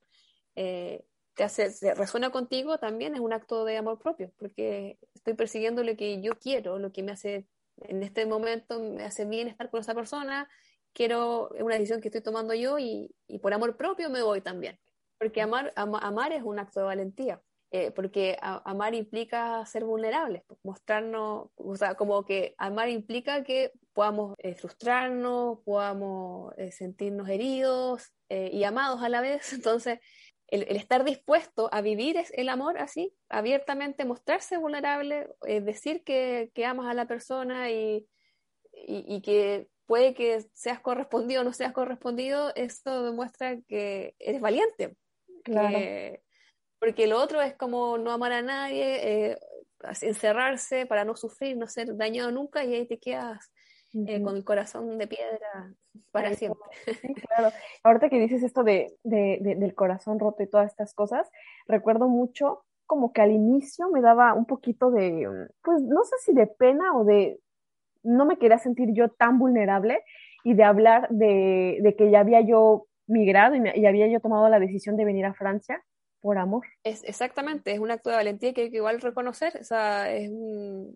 [0.53, 1.03] eh,
[1.33, 5.95] te hace, resuena contigo, también es un acto de amor propio, porque estoy persiguiendo lo
[5.95, 9.79] que yo quiero, lo que me hace, en este momento, me hace bien estar con
[9.79, 10.47] esa persona,
[10.93, 14.79] quiero una decisión que estoy tomando yo y, y por amor propio me voy también.
[15.17, 17.41] Porque amar, amar es un acto de valentía.
[17.71, 23.73] Eh, porque amar implica ser vulnerables, pues, mostrarnos, o sea, como que amar implica que
[23.91, 29.51] podamos eh, frustrarnos, podamos eh, sentirnos heridos y amados a la vez.
[29.53, 29.99] Entonces,
[30.47, 36.65] el, estar dispuesto a vivir es el amor así, abiertamente, mostrarse vulnerable, decir que, que,
[36.65, 38.07] amas a la persona y,
[38.71, 44.95] y, que puede que seas correspondido o no seas correspondido, eso demuestra que eres valiente.
[45.43, 45.77] Claro
[46.79, 49.37] porque lo otro es como no amar a nadie, eh,
[50.01, 53.51] encerrarse para no sufrir, no ser dañado nunca y ahí te quedas
[53.93, 55.73] eh, con el corazón de piedra
[56.11, 56.61] para siempre.
[56.85, 57.53] Sí, claro.
[57.83, 61.29] Ahorita que dices esto de, de, del corazón roto y todas estas cosas,
[61.67, 65.27] recuerdo mucho como que al inicio me daba un poquito de,
[65.63, 67.39] pues no sé si de pena o de,
[68.03, 70.03] no me quería sentir yo tan vulnerable
[70.43, 74.47] y de hablar de, de que ya había yo migrado y, y había yo tomado
[74.47, 75.83] la decisión de venir a Francia
[76.21, 76.65] por amor.
[76.83, 80.29] Es, exactamente, es un acto de valentía que hay que igual reconocer, o sea, es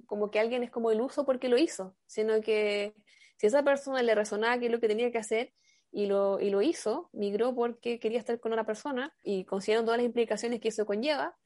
[0.05, 2.93] como que alguien es como el uso porque lo hizo, sino que
[3.37, 5.53] si a esa persona le resonaba que es lo que tenía que hacer
[5.91, 9.99] y lo, y lo hizo, migró porque quería estar con una persona y considerando todas
[9.99, 11.37] las implicaciones que eso conlleva,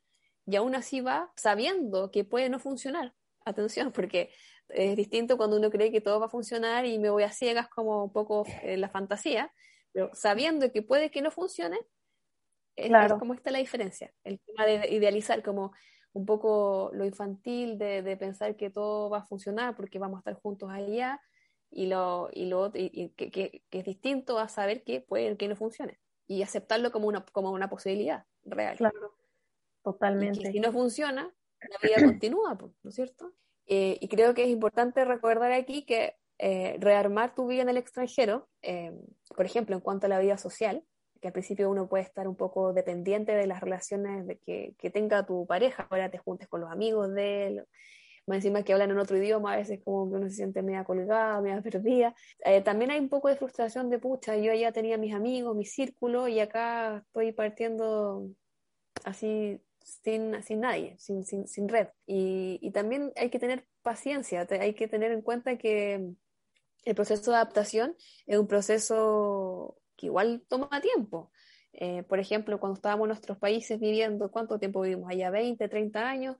[0.45, 3.13] y aún así va sabiendo que puede no funcionar.
[3.45, 4.31] Atención, porque
[4.69, 7.67] es distinto cuando uno cree que todo va a funcionar y me voy a ciegas
[7.69, 9.53] como un poco en la fantasía,
[9.91, 11.77] pero sabiendo que puede que no funcione,
[12.75, 13.19] es, claro.
[13.19, 15.71] como está la diferencia, el tema de idealizar como
[16.13, 20.35] un poco lo infantil de, pensar que todo va a funcionar porque vamos a estar
[20.35, 21.21] juntos allá
[21.69, 25.99] y lo, y lo y, que, es distinto a saber que puede que no funcione
[26.25, 28.77] y aceptarlo como una, como una posibilidad real.
[28.77, 29.13] Claro,
[29.83, 30.49] totalmente.
[30.49, 33.33] Y si no funciona, la vida continúa, ¿no es cierto?
[33.67, 37.77] Eh, y creo que es importante recordar aquí que eh, rearmar tu vida en el
[37.77, 38.93] extranjero, eh,
[39.35, 40.83] por ejemplo, en cuanto a la vida social,
[41.25, 45.25] que al principio uno puede estar un poco dependiente de las relaciones que, que tenga
[45.25, 47.65] tu pareja, ahora te juntes con los amigos de él,
[48.27, 50.83] más encima que hablan en otro idioma, a veces como que uno se siente media
[50.83, 52.13] colgada, media perdida.
[52.45, 55.65] Eh, también hay un poco de frustración de, pucha, yo allá tenía mis amigos, mi
[55.65, 58.29] círculo, y acá estoy partiendo
[59.03, 61.87] así sin, sin nadie, sin, sin, sin red.
[62.05, 66.07] Y, también hay que tener paciencia, hay que tener en cuenta que
[66.83, 67.95] el proceso de adaptación
[68.27, 71.31] es un proceso que igual toma tiempo.
[71.73, 75.29] Eh, por ejemplo, cuando estábamos en nuestros países viviendo, ¿cuánto tiempo vivimos allá?
[75.29, 76.37] 20, 30 años.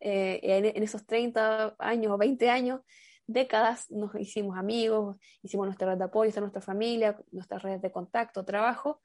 [0.00, 2.80] Eh, en, esos 30 años o 20 años,
[3.26, 8.44] décadas, nos hicimos amigos, hicimos nuestra red de apoyo, nuestra familia, nuestras redes de contacto,
[8.44, 9.00] trabajo,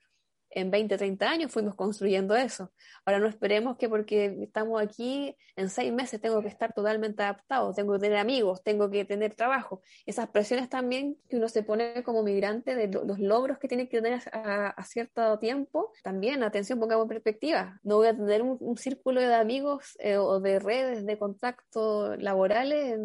[0.54, 2.72] en 20, 30 años fuimos construyendo eso.
[3.06, 7.74] Ahora no esperemos que porque estamos aquí en seis meses tengo que estar totalmente adaptado,
[7.74, 9.82] tengo que tener amigos, tengo que tener trabajo.
[10.06, 14.02] Esas presiones también que uno se pone como migrante de los logros que tiene que
[14.02, 17.80] tener a, cierto tiempo, también, atención, pongamos en perspectiva.
[17.84, 22.98] No voy a tener un, círculo de amigos eh, o de redes de contacto laborales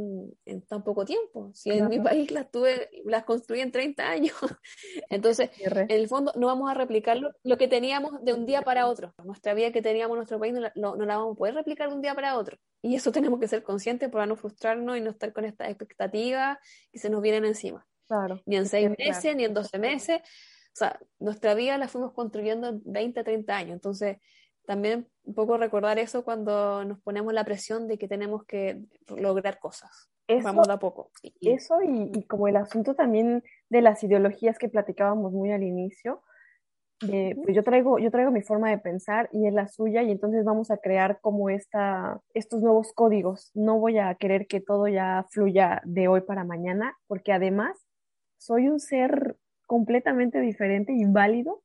[0.45, 1.51] en, tan poco tiempo.
[1.55, 4.35] Si en mi país las tuve, las construí en 30 años.
[5.11, 8.87] Entonces, en el fondo no vamos a replicarlo lo que teníamos de un día para
[8.87, 9.15] otro.
[9.25, 11.89] Nuestra vida que teníamos en nuestro país no la, no, la vamos a poder replicar
[11.89, 12.59] de un día para otro.
[12.83, 16.59] Y eso tenemos que ser conscientes para no frustrarnos y no estar con estas expectativas
[16.93, 17.87] que se nos vienen encima.
[18.07, 18.41] Claro.
[18.47, 20.21] Ni en seis meses, ni en doce meses.
[20.21, 23.73] O sea, nuestra vida la fuimos construyendo en 20, 30 años.
[23.73, 24.19] Entonces,
[24.67, 29.59] también un poco recordar eso cuando nos ponemos la presión de que tenemos que lograr
[29.59, 30.11] cosas.
[30.43, 31.11] Vamos de a poco.
[31.41, 36.23] Eso y, y, como el asunto también de las ideologías que platicábamos muy al inicio,
[37.01, 40.45] pues yo traigo, yo traigo mi forma de pensar y es la suya y entonces
[40.45, 43.51] vamos a crear como esta, estos nuevos códigos.
[43.55, 47.79] No voy a querer que todo ya fluya de hoy para mañana porque además
[48.39, 49.37] soy un ser
[49.67, 51.63] completamente diferente, inválido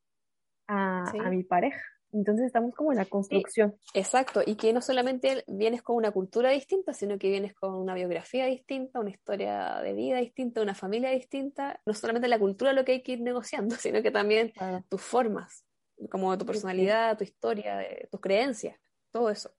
[0.68, 1.82] a, a mi pareja.
[2.14, 3.76] Entonces estamos como en la construcción.
[3.94, 7.96] exacto, y que no solamente vienes con una cultura distinta, sino que vienes con una
[7.96, 11.82] biografía distinta, una historia de vida distinta, una familia distinta.
[11.86, 14.54] No solamente la cultura lo que hay que ir negociando, sino que también
[14.90, 15.66] tus formas,
[16.10, 18.80] como tu personalidad, tu historia, tus creencias,
[19.12, 19.52] todo eso.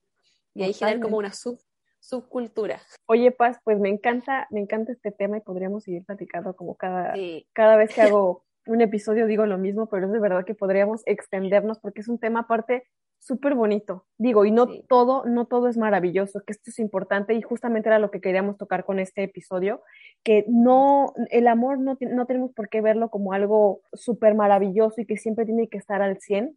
[0.53, 1.59] Y ahí generar como una sub,
[1.99, 2.81] subcultura.
[3.07, 7.13] Oye, Paz, pues me encanta, me encanta este tema y podríamos seguir platicando como cada,
[7.51, 11.01] cada vez que hago un episodio digo lo mismo, pero es de verdad que podríamos
[11.05, 12.83] extendernos porque es un tema aparte
[13.19, 14.05] súper bonito.
[14.17, 17.99] Digo, y no todo, no todo es maravilloso, que esto es importante y justamente era
[17.99, 19.81] lo que queríamos tocar con este episodio,
[20.23, 25.05] que no, el amor no, no tenemos por qué verlo como algo súper maravilloso y
[25.05, 26.55] que siempre tiene que estar al 100,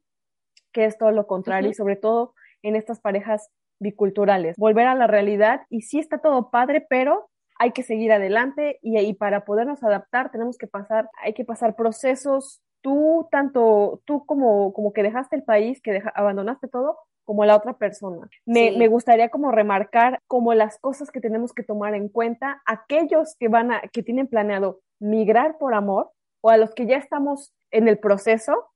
[0.72, 3.48] que es todo lo contrario y sobre todo en estas parejas
[3.80, 4.56] biculturales.
[4.56, 8.98] Volver a la realidad y sí está todo padre, pero hay que seguir adelante y,
[8.98, 12.62] y para podernos adaptar tenemos que pasar, hay que pasar procesos.
[12.80, 17.74] Tú, tanto tú como, como que dejaste el país, que abandonaste todo, como la otra
[17.74, 18.28] persona.
[18.46, 23.34] Me, me, gustaría como remarcar como las cosas que tenemos que tomar en cuenta, aquellos
[23.38, 27.52] que van a, que tienen planeado migrar por amor o a los que ya estamos
[27.70, 28.70] en el proceso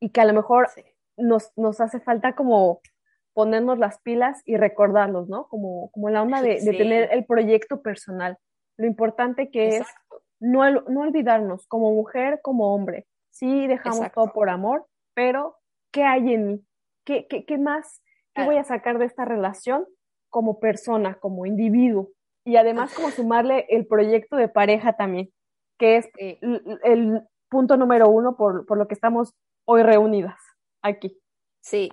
[0.00, 0.68] y que a lo mejor
[1.16, 2.80] nos, nos hace falta como
[3.38, 5.46] ponernos las pilas y recordarlos, ¿no?
[5.46, 8.36] Como, como la onda de, de tener el proyecto personal.
[8.76, 9.86] Lo importante que es
[10.40, 15.54] no, no olvidarnos como mujer, como hombre, sí dejamos todo por amor, pero
[15.92, 16.66] ¿qué hay en mí?
[17.04, 18.02] ¿Qué, qué, qué más?
[18.34, 19.86] ¿Qué voy a sacar de esta relación
[20.30, 22.08] como persona, como individuo?
[22.44, 25.30] Y además como sumarle el proyecto de pareja también,
[25.78, 29.32] que es el, punto número uno por, por, lo que estamos
[29.64, 30.40] hoy reunidas
[30.82, 31.16] aquí.
[31.60, 31.88] Sí,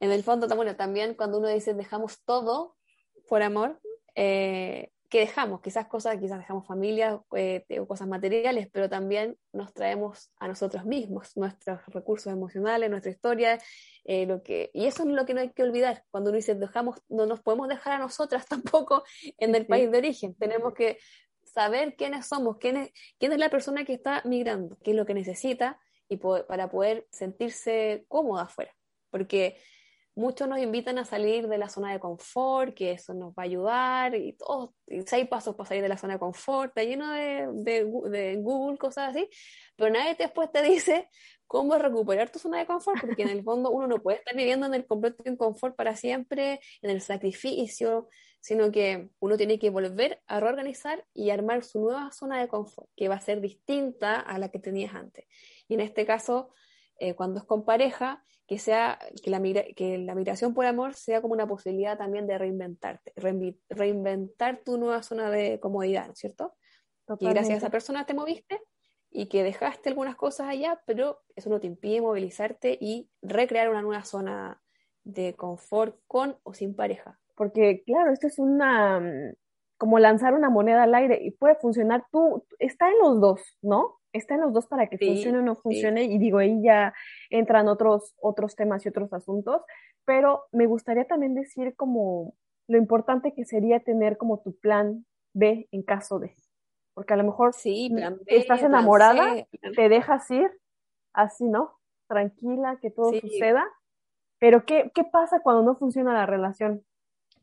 [0.00, 2.76] en el fondo, bueno, también cuando uno dice dejamos todo
[3.28, 3.80] por amor,
[4.14, 9.72] eh, que dejamos, quizás cosas, quizás dejamos familia eh, o cosas materiales, pero también nos
[9.72, 13.58] traemos a nosotros mismos, nuestros recursos emocionales, nuestra historia,
[14.04, 16.54] eh, lo que, y eso es lo que no hay que olvidar, cuando uno dice
[16.54, 19.02] dejamos, no nos podemos dejar a nosotras tampoco
[19.38, 20.98] en el país de origen, tenemos que
[21.42, 25.06] saber quiénes somos, quién es, quién es la persona que está migrando, qué es lo
[25.06, 25.80] que necesita
[26.10, 28.74] y para poder sentirse cómoda afuera,
[29.10, 29.58] porque
[30.18, 33.46] muchos nos invitan a salir de la zona de confort, que eso nos va a
[33.46, 34.70] ayudar, y todos,
[35.06, 37.84] seis pasos para salir de la zona de confort, está lleno de,
[38.40, 39.30] Google, cosas así,
[39.76, 41.08] pero nadie después te dice
[41.46, 44.66] cómo recuperar tu zona de confort, porque en el fondo uno no puede estar viviendo
[44.66, 48.08] en el completo confort para siempre, en el sacrificio,
[48.40, 52.90] sino que uno tiene que volver a reorganizar y armar su nueva zona de confort,
[52.96, 55.26] que va a ser distinta a la que tenías antes.
[55.68, 56.50] Y en este caso,
[56.98, 59.42] eh, cuando es con pareja, que, sea, que, la
[59.76, 63.12] que la migración por amor sea como una posibilidad también de reinventarte,
[63.68, 66.56] reinventar tu nueva zona de comodidad, ¿cierto?
[67.20, 68.60] Y gracias a esa persona te moviste
[69.10, 73.82] y que dejaste algunas cosas allá, pero eso no te impide movilizarte y recrear una
[73.82, 74.62] nueva zona
[75.04, 77.18] de confort con o sin pareja.
[77.34, 79.34] Porque claro, esto es una mm,
[79.76, 83.97] como lanzar una moneda al aire y puede funcionar tú, está en los dos, ¿no?
[84.12, 86.94] Está en los dos para que funcione o no funcione, y digo, ahí ya
[87.30, 89.62] entran otros, otros temas y otros asuntos,
[90.04, 92.34] pero me gustaría también decir como
[92.68, 95.04] lo importante que sería tener como tu plan
[95.34, 96.34] B en caso de,
[96.94, 97.94] porque a lo mejor sí,
[98.26, 100.50] estás enamorada, te dejas ir,
[101.12, 101.78] así, ¿no?
[102.08, 103.66] Tranquila, que todo suceda,
[104.38, 106.84] pero ¿qué, ¿qué pasa cuando no funciona la relación?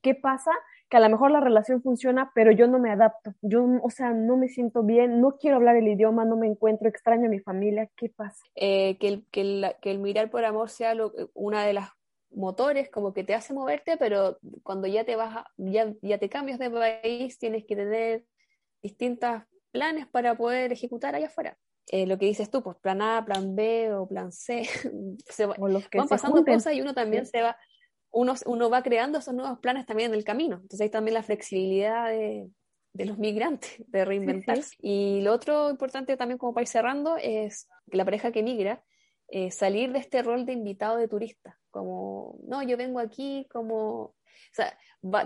[0.01, 0.51] ¿Qué pasa
[0.89, 4.11] que a lo mejor la relación funciona, pero yo no me adapto, yo, o sea,
[4.13, 7.39] no me siento bien, no quiero hablar el idioma, no me encuentro, extraño a mi
[7.39, 8.43] familia, ¿qué pasa?
[8.55, 11.89] Eh, que, el, que, el, que, el, mirar por amor sea lo, una de las
[12.29, 16.59] motores como que te hace moverte, pero cuando ya te vas, ya, ya te cambias
[16.59, 18.25] de país, tienes que tener
[18.83, 21.57] distintos planes para poder ejecutar allá afuera.
[21.87, 24.63] Eh, lo que dices tú, pues plan A, plan B o plan C,
[25.29, 25.57] se van
[26.09, 27.57] pasando cosas y uno también se va
[28.15, 30.55] uno, va creando esos nuevos planes también en el camino.
[30.55, 32.49] Entonces hay también la flexibilidad de,
[32.93, 34.75] los migrantes, de reinventarse.
[34.79, 38.83] Y lo otro importante también como para ir cerrando es que la pareja que migra,
[39.27, 44.01] eh, salir de este rol de invitado de turista, como, no, yo vengo aquí como,
[44.03, 44.15] o
[44.53, 44.77] sea,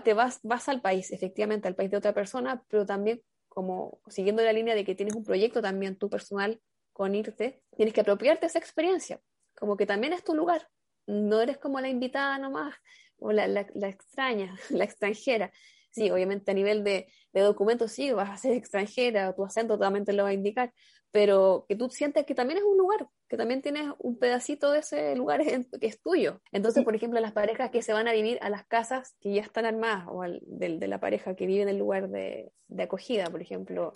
[0.03, 4.41] te vas, vas al país, efectivamente, al país de otra persona, pero también como siguiendo
[4.41, 6.61] la línea de que tienes un proyecto también tú personal
[6.93, 9.21] con irte, tienes que apropiarte esa experiencia,
[9.55, 10.69] como que también es tu lugar,
[11.09, 12.75] no eres como la invitada nomás
[13.17, 13.45] o la,
[13.87, 15.51] extraña, la extranjera.
[15.91, 20.23] Sí, obviamente a nivel de, documentos sí, vas a ser extranjera, tu acento totalmente lo
[20.23, 20.71] va a indicar,
[21.11, 24.79] pero que tú sientes que también es un lugar, que también tienes un pedacito de
[24.79, 26.41] ese lugar que es tuyo.
[26.51, 29.41] Entonces, por ejemplo, las parejas que se van a vivir a las casas que ya
[29.41, 33.41] están armadas, o de, la pareja que vive en el lugar de, de acogida, por
[33.41, 33.91] ejemplo,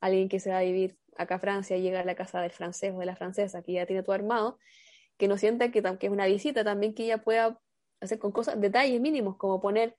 [0.00, 2.92] alguien que se va a vivir acá a Francia, llega a la casa del francés
[2.94, 4.58] o de la francesa, que ya tiene todo armado,
[5.16, 7.60] que no sienta que, que es una visita, también que ella pueda
[8.00, 9.96] hacer con cosas, detalles mínimos, como poner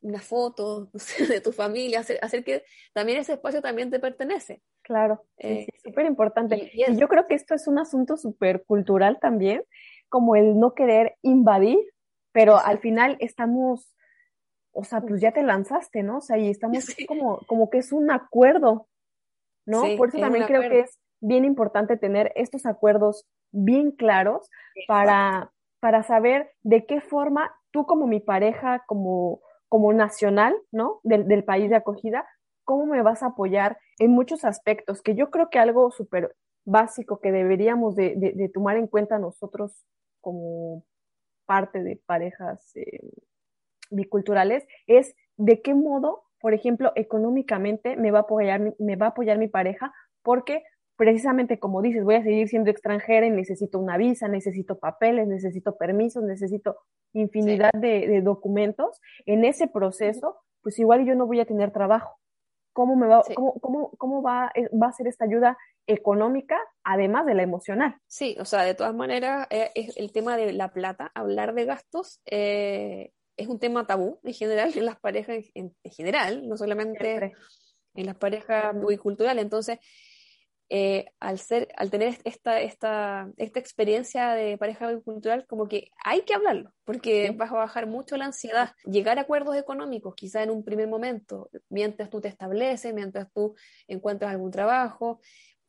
[0.00, 0.90] una foto
[1.28, 4.62] de tu familia, hacer, hacer, que también ese espacio también te pertenece.
[4.82, 6.70] Claro, es eh, súper importante.
[6.72, 9.64] Y, yo creo que esto es un asunto súper cultural también,
[10.08, 11.78] como el no querer invadir,
[12.32, 13.92] pero al final estamos,
[14.72, 16.18] o sea, pues ya te lanzaste, ¿no?
[16.18, 18.88] O sea, y estamos como, como que es un acuerdo,
[19.64, 19.82] ¿no?
[19.96, 23.26] Por eso también creo que es bien importante tener estos acuerdos
[23.56, 24.48] bien claros
[24.86, 31.00] para, para saber de qué forma tú como mi pareja, como, como nacional, ¿no?
[31.02, 32.26] Del, del país de acogida,
[32.64, 36.34] cómo me vas a apoyar en muchos aspectos, que yo creo que algo súper
[36.66, 39.86] básico que deberíamos de, de, tomar en cuenta nosotros
[40.20, 40.84] como
[41.46, 43.00] parte de parejas eh,
[43.90, 49.10] biculturales es de qué modo, por ejemplo, económicamente me va a apoyar, me va a
[49.10, 50.64] apoyar mi pareja, porque
[50.96, 55.76] precisamente como dices, voy a seguir siendo extranjera y necesito una visa, necesito papeles, necesito
[55.76, 56.76] permisos, necesito
[57.12, 59.00] infinidad de, documentos.
[59.26, 62.18] En ese proceso, pues igual yo no voy a tener trabajo.
[62.72, 67.24] ¿Cómo, me va, cómo, cómo, cómo va, eh, va a ser esta ayuda económica, además
[67.24, 67.96] de la emocional?
[68.06, 71.64] Sí, o sea, de todas maneras, eh, es el tema de la plata, hablar de
[71.64, 77.32] gastos, eh, es un tema tabú en general, en las parejas en, general, no solamente
[77.94, 79.42] en las parejas muy culturales.
[79.42, 79.78] Entonces,
[80.68, 86.22] eh, al, ser, al tener esta, esta, esta experiencia de pareja bicultural, como que hay
[86.22, 88.72] que hablarlo, porque vas a bajar mucho la ansiedad.
[88.84, 93.54] Llegar a acuerdos económicos, quizá en un primer momento, mientras tú te estableces, mientras tú
[93.86, 95.20] encuentras algún trabajo,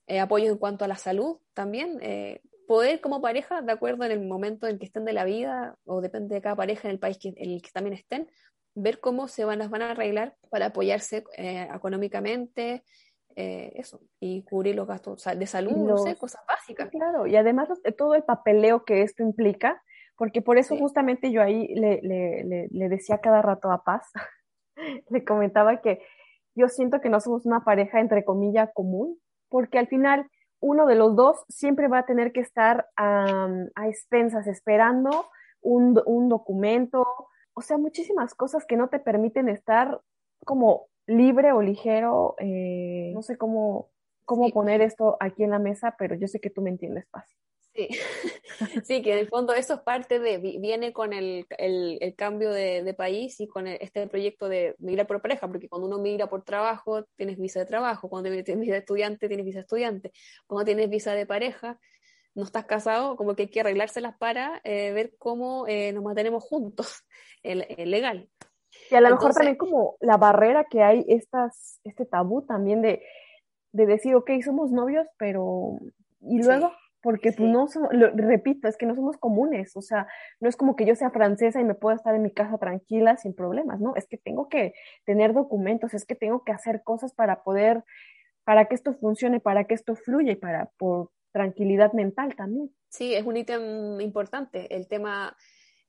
[0.08, 4.12] eh, apoyos en cuanto a la salud también, eh, poder como pareja, de acuerdo en
[4.12, 7.00] el momento en que estén de la vida, o depende de cada pareja en el
[7.00, 8.32] país que, en el que también estén,
[8.74, 12.84] ver cómo se van, las van a arreglar para apoyarse económicamente,
[13.40, 16.90] eh, eso, y cubrir los gastos de salud, no sé, cosas básicas.
[16.90, 19.80] Claro, y además todo el papeleo que esto implica,
[20.16, 24.12] porque por eso justamente yo ahí le, le, le, decía cada rato a Paz,
[25.12, 26.02] le comentaba que
[26.56, 29.20] yo siento que no somos una pareja entre comillas común,
[29.50, 30.28] porque al final
[30.60, 35.30] uno de los dos siempre va a tener que estar a expensas esperando
[35.62, 37.06] un, un documento,
[37.54, 40.02] o sea, muchísimas cosas que no te permiten estar
[40.44, 43.90] como libre o ligero, eh, no sé cómo,
[44.26, 47.36] cómo poner esto aquí en la mesa, pero yo sé que tú me entiendes, Paz.
[47.74, 47.90] Sí.
[48.84, 52.84] sí, que en el fondo eso es parte de, viene con el, el, cambio de,
[52.84, 56.44] de, país y con este proyecto de migrar por pareja, porque cuando uno migra por
[56.44, 60.12] trabajo, tienes visa de trabajo, cuando tienes visa de estudiante, tienes visa de estudiante,
[60.48, 61.80] cuando tienes visa de pareja,
[62.38, 66.44] no estás casado, como que hay que arreglárselas para eh, ver cómo eh, nos mantenemos
[66.44, 67.04] juntos,
[67.44, 68.30] el, legal.
[68.92, 73.04] Y a lo mejor también como la barrera que hay, estas, este tabú también de,
[73.72, 75.78] de decir, ok, somos novios, pero...
[76.22, 76.72] Y luego,
[77.02, 80.08] porque pues no somos, lo, repito, es que no somos comunes, o sea,
[80.40, 83.18] no es como que yo sea francesa y me pueda estar en mi casa tranquila
[83.18, 83.96] sin problemas, ¿no?
[83.96, 84.74] Es que tengo que
[85.06, 87.84] tener documentos, es que tengo que hacer cosas para poder,
[88.44, 92.72] para que esto funcione, para que esto fluya y para, por tranquilidad mental también.
[92.90, 95.36] Sí, es un ítem importante, el tema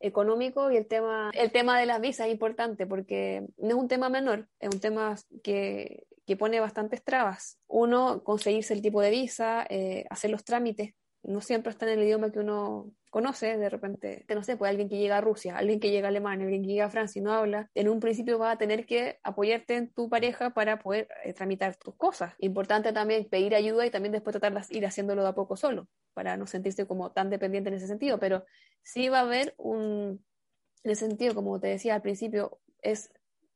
[0.01, 3.89] económico y el tema, el tema de las visas es importante porque no es un
[3.89, 7.59] tema menor, es un tema que, que pone bastantes trabas.
[7.67, 12.05] Uno, conseguirse el tipo de visa, eh, hacer los trámites, no siempre está en el
[12.05, 15.81] idioma que uno conoce, de repente, no sé, pues alguien que llega a Rusia, alguien
[15.81, 18.39] que llega a Alemania, alguien que llega a Francia y no habla, en un principio
[18.39, 22.35] va a tener que apoyarte en tu pareja para poder eh, tramitar tus cosas.
[22.39, 25.89] Importante también pedir ayuda y también después tratar de ir haciéndolo de a poco solo,
[26.15, 28.45] para no sentirse como tan dependiente en ese sentido, pero
[28.83, 30.25] sí va a haber un,
[30.85, 33.11] en ese sentido, como te decía al principio, es,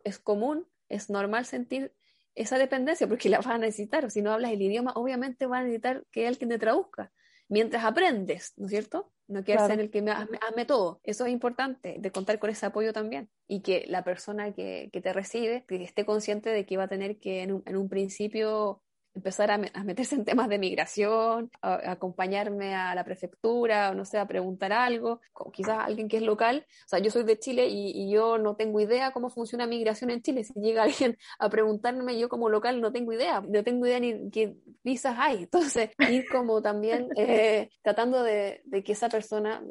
[0.04, 1.92] es común, es normal sentir
[2.34, 4.10] esa dependencia porque la vas a necesitar.
[4.10, 7.12] Si no hablas el idioma, obviamente va a necesitar que alguien te traduzca
[7.48, 9.11] mientras aprendes, ¿no es cierto?
[9.32, 11.00] No quieres ser el que me hazme, todo.
[11.04, 13.30] Eso es importante, de contar con ese apoyo también.
[13.48, 16.88] Y que la persona que, que te recibe que esté consciente de que va a
[16.88, 18.82] tener que en un, en un principio
[19.14, 24.18] empezar a, meterse en temas de migración, a, acompañarme a la prefectura, o no sé,
[24.18, 25.20] a preguntar algo,
[25.52, 26.66] quizás alguien que es local.
[26.84, 30.22] O sea, yo soy de Chile y, yo no tengo idea cómo funciona migración en
[30.22, 30.44] Chile.
[30.44, 34.30] Si llega alguien a preguntarme, yo como local no tengo idea, no tengo idea ni
[34.30, 35.44] qué visas hay.
[35.44, 39.62] Entonces, ir como también eh, tratando de, que esa persona,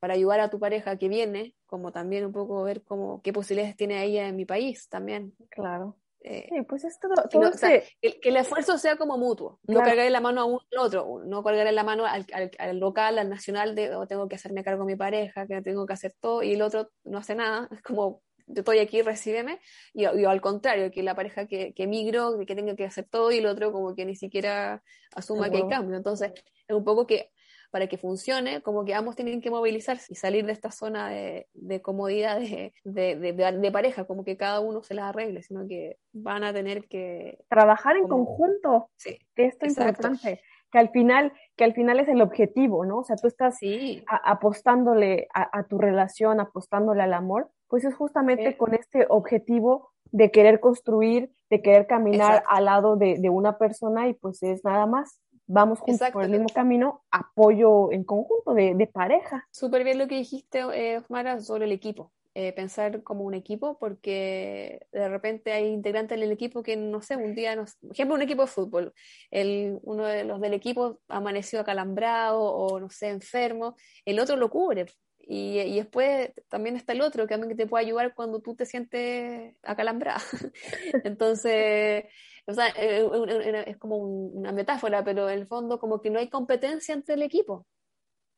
[0.00, 3.76] para ayudar a tu pareja que viene, como también un poco ver cómo, qué posibilidades
[3.76, 5.34] tiene ella en mi país también.
[5.48, 5.96] Claro.
[6.24, 10.40] Eh, sí, pues es todo, que, el esfuerzo sea como mutuo, no cargar la mano
[10.42, 12.26] a uno al otro, no cargar la mano al,
[12.58, 15.84] al, local, al nacional, de oh, tengo que hacerme cargo de mi pareja, que tengo
[15.84, 19.60] que hacer todo, y el otro no hace nada, es como yo estoy aquí, recíbeme,
[19.94, 23.38] y, al contrario, que la pareja que, que migro, que tenga que hacer todo, y
[23.38, 24.82] el otro como que ni siquiera
[25.14, 25.96] asuma que hay cambio.
[25.96, 26.32] Entonces,
[26.68, 27.30] es un poco que
[27.72, 31.80] para que funcione, como que ambos tienen que movilizarse y salir de esta zona de,
[31.80, 36.86] comodidad de, pareja, como que cada uno se las arregle, sino que van a tener
[36.86, 37.38] que...
[37.48, 38.90] Trabajar en conjunto.
[38.96, 39.18] Sí.
[39.36, 40.42] Esto es importante.
[40.70, 42.98] Que al final, que al final es el objetivo, ¿no?
[42.98, 43.58] O sea, tú estás
[44.06, 50.60] apostándole a, tu relación, apostándole al amor, pues es justamente con este objetivo de querer
[50.60, 55.80] construir, de querer caminar al lado de, una persona y pues es nada más vamos
[55.80, 59.46] juntos por el mismo camino, apoyo en conjunto de, de pareja.
[59.50, 62.12] Súper bien lo que dijiste, eh, Osmara, sobre el equipo.
[62.34, 67.14] Eh, pensar como un equipo, porque de repente hay integrantes del equipo que, no sé,
[67.16, 68.94] un día, por ejemplo, un equipo de fútbol,
[69.30, 73.76] el, uno de los del equipo amaneció acalambrado o, no sé, enfermo,
[74.06, 74.86] el otro lo cubre.
[75.18, 78.64] Y, y después también está el otro que también te puede ayudar cuando tú te
[78.64, 80.22] sientes acalambrado.
[81.04, 82.04] Entonces,
[82.46, 86.28] o sea, eh, es como una metáfora, pero en el fondo como que no hay
[86.28, 87.66] competencia entre el equipo.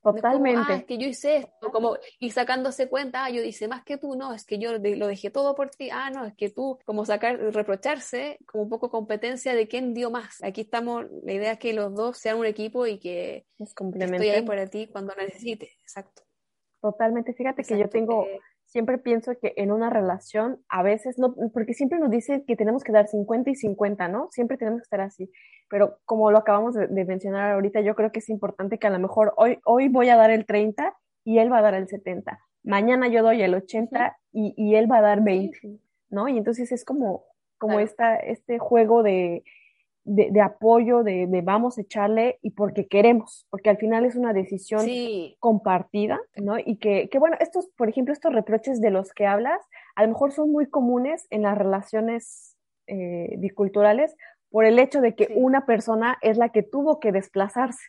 [0.05, 0.75] Totalmente.
[0.75, 4.17] Es, que yo hice esto, como, y sacándose cuenta, ah, yo hice más que tú,
[4.17, 7.07] no, es que yo lo dejé todo por ti, ah, no, es que tú, como
[7.07, 10.43] sacar, reprocharse, como un poco competencia de quién dio más.
[10.43, 14.43] Aquí estamos, la idea es que los dos sean un equipo y que estoy ahí
[14.43, 16.23] para ti cuando necesites, exacto.
[16.83, 18.27] Totalmente, fíjate que yo tengo,
[18.75, 22.83] siempre pienso que en una relación, a veces, no, porque siempre nos dicen que tenemos
[22.85, 24.29] que dar 50 y 50, ¿no?
[24.33, 25.31] Siempre tenemos que estar así
[25.75, 28.99] pero como lo acabamos de, mencionar ahorita, yo creo que es importante que a lo
[28.99, 30.95] mejor hoy, hoy voy a dar el 30
[31.25, 32.39] y él va a dar el 70.
[32.63, 36.29] Mañana yo doy el 80 y, y, él va a dar 20, ¿no?
[36.29, 37.25] Y entonces es como,
[37.59, 39.43] como esta, este juego de,
[40.05, 44.17] de, de apoyo, de, de, vamos a echarle y porque queremos, porque al final es
[44.17, 44.87] una decisión
[45.39, 46.59] compartida, ¿no?
[46.59, 49.61] Y que, que, bueno, estos, por ejemplo, estos reproches de los que hablas,
[49.97, 54.15] a lo mejor son muy comunes en las relaciones eh, biculturales
[54.51, 57.83] por el hecho de que una persona es la que tuvo que desplazarse,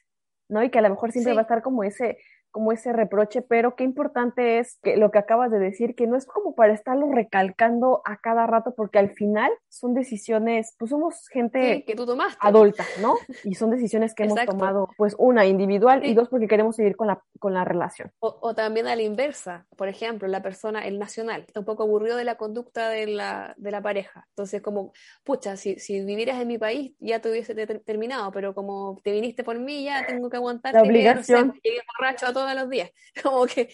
[0.49, 0.63] ¿no?
[0.63, 2.17] Y que a lo mejor siempre va a estar como ese,
[2.55, 6.15] como ese reproche, pero qué importante es que lo que acabas de decir, que no
[6.15, 11.27] es como para estarlo recalcando a cada rato, porque al final son decisiones, pues somos
[11.27, 12.37] gente que tú tomaste.
[12.39, 13.15] adulta, ¿no?
[13.43, 17.07] Y son decisiones que hemos tomado, pues una individual y dos porque queremos seguir con
[17.07, 18.09] la, con la relación.
[18.19, 22.15] O, también a la inversa, por ejemplo, la persona, el nacional, está un poco aburrido
[22.15, 24.27] de la conducta de la, de la pareja.
[24.29, 24.93] Entonces, como,
[25.25, 29.43] pucha, si, si vivieras en mi país ya te hubiese terminado, pero como te viniste
[29.43, 30.73] por mí, ya tengo que aguantar.
[30.73, 31.51] La obligación.
[31.61, 32.91] Que, borracho a todos los días.
[33.23, 33.69] Como que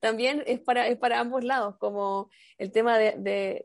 [0.00, 3.14] también es para, es para ambos lados, como el tema de,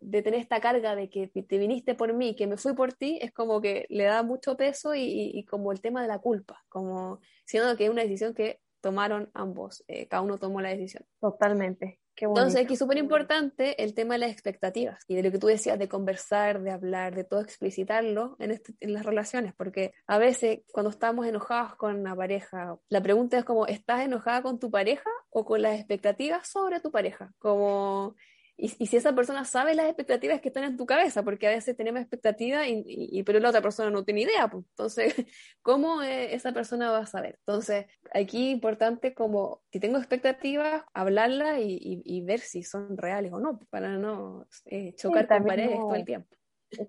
[0.02, 3.20] de, tener esta carga de que te viniste por mí, que me fui por ti,
[3.22, 7.22] es como que le da mucho peso y, como el tema de la culpa, como
[7.46, 11.06] siendo que es una decisión que tomaron ambos, eh, cada uno tomó la decisión.
[11.20, 12.00] Totalmente.
[12.26, 15.48] Entonces, aquí es súper importante el tema de las expectativas y de lo que tú
[15.48, 20.18] decías de conversar, de hablar, de todo explicitarlo en, este, en las relaciones, porque a
[20.18, 24.70] veces cuando estamos enojados con una pareja, la pregunta es como, ¿estás enojada con tu
[24.70, 27.34] pareja o con las expectativas sobre tu pareja?
[27.40, 28.16] Como
[28.62, 31.78] y, si esa persona sabe las expectativas que están en tu cabeza, porque a veces
[31.78, 34.66] tenemos expectativas, y, y, pero la otra persona no tiene idea, pues.
[34.70, 35.14] entonces,
[35.62, 37.40] ¿cómo eh, esa persona va a saber?
[37.40, 43.60] Entonces, aquí importante como, si tengo expectativas, hablarlas y, ver si son reales o no,
[43.70, 46.36] para no eh, chocar con paredes todo el tiempo.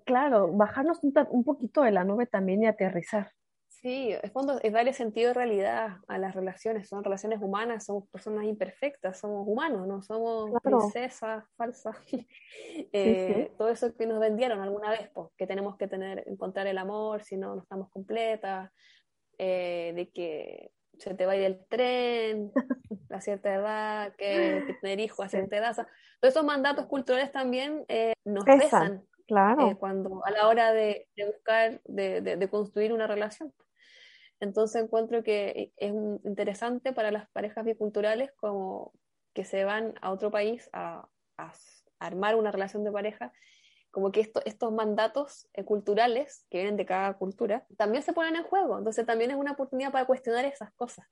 [0.05, 3.31] Claro, bajarnos un, un poquito de la nube también y aterrizar.
[3.81, 6.87] Sí, en fondo es darle sentido de realidad a las relaciones.
[6.87, 11.95] Son relaciones humanas, somos personas imperfectas, somos humanos, no somos princesas falsas.
[12.93, 16.77] Eh, todo eso que nos vendieron alguna vez, pues, que tenemos que tener, encontrar el
[16.77, 18.69] amor, si no, no estamos completas,
[19.37, 22.51] eh, de que se te va a ir el tren
[23.09, 25.75] a cierta edad, que, tener hijos a cierta edad.
[25.75, 25.87] todos
[26.33, 29.05] esos mandatos culturales también eh, nos pesan.
[29.27, 29.77] Claro.
[29.79, 33.53] cuando a la hora de, buscar, de, de, construir una relación.
[34.41, 35.93] Entonces encuentro que es
[36.25, 38.91] interesante para las parejas biculturales como
[39.33, 41.07] que se van a otro país a,
[41.97, 43.31] armar una relación de pareja,
[43.89, 48.43] como que estos mandatos eh, culturales que vienen de cada cultura también se ponen en
[48.43, 48.77] juego.
[48.77, 51.07] Entonces también es una oportunidad para cuestionar esas cosas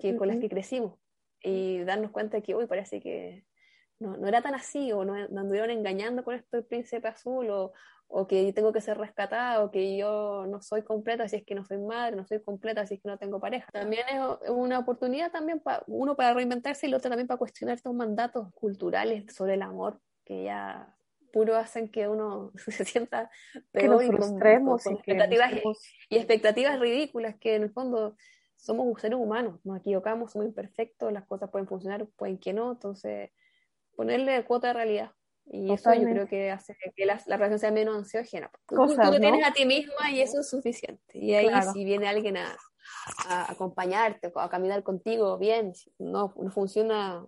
[0.00, 0.98] que, con las que crecimos
[1.40, 3.44] y darnos cuenta de que, uy, parece que
[4.02, 7.48] no, no era tan así, o no, nos anduvieron engañando con esto del príncipe azul,
[7.50, 7.72] o,
[8.08, 11.54] o que tengo que ser rescatada, o que yo no soy completa si es que
[11.54, 13.68] no soy madre, no soy completa si es que no tengo pareja.
[13.72, 17.76] También es una oportunidad también para uno para reinventarse y el otro también para cuestionar
[17.76, 20.94] estos mandatos culturales sobre el amor que ya
[21.32, 23.30] puro hacen que uno se sienta
[23.70, 25.52] peor y con, expectativas
[26.10, 28.16] y, expectativas ridículas que en el fondo
[28.56, 33.30] somos seres humanos, nos equivocamos, somos imperfectos, las cosas pueden funcionar, pueden que no, entonces
[33.96, 35.12] ponerle cuota de realidad.
[35.44, 38.50] Y eso yo creo que hace que la, la relación sea menos ansiógena.
[38.66, 41.18] Tú, te tienes a ti misma y eso es suficiente.
[41.18, 42.56] Y ahí si viene alguien a,
[43.28, 47.24] a, acompañarte, a caminar contigo, bien, no, no funciona,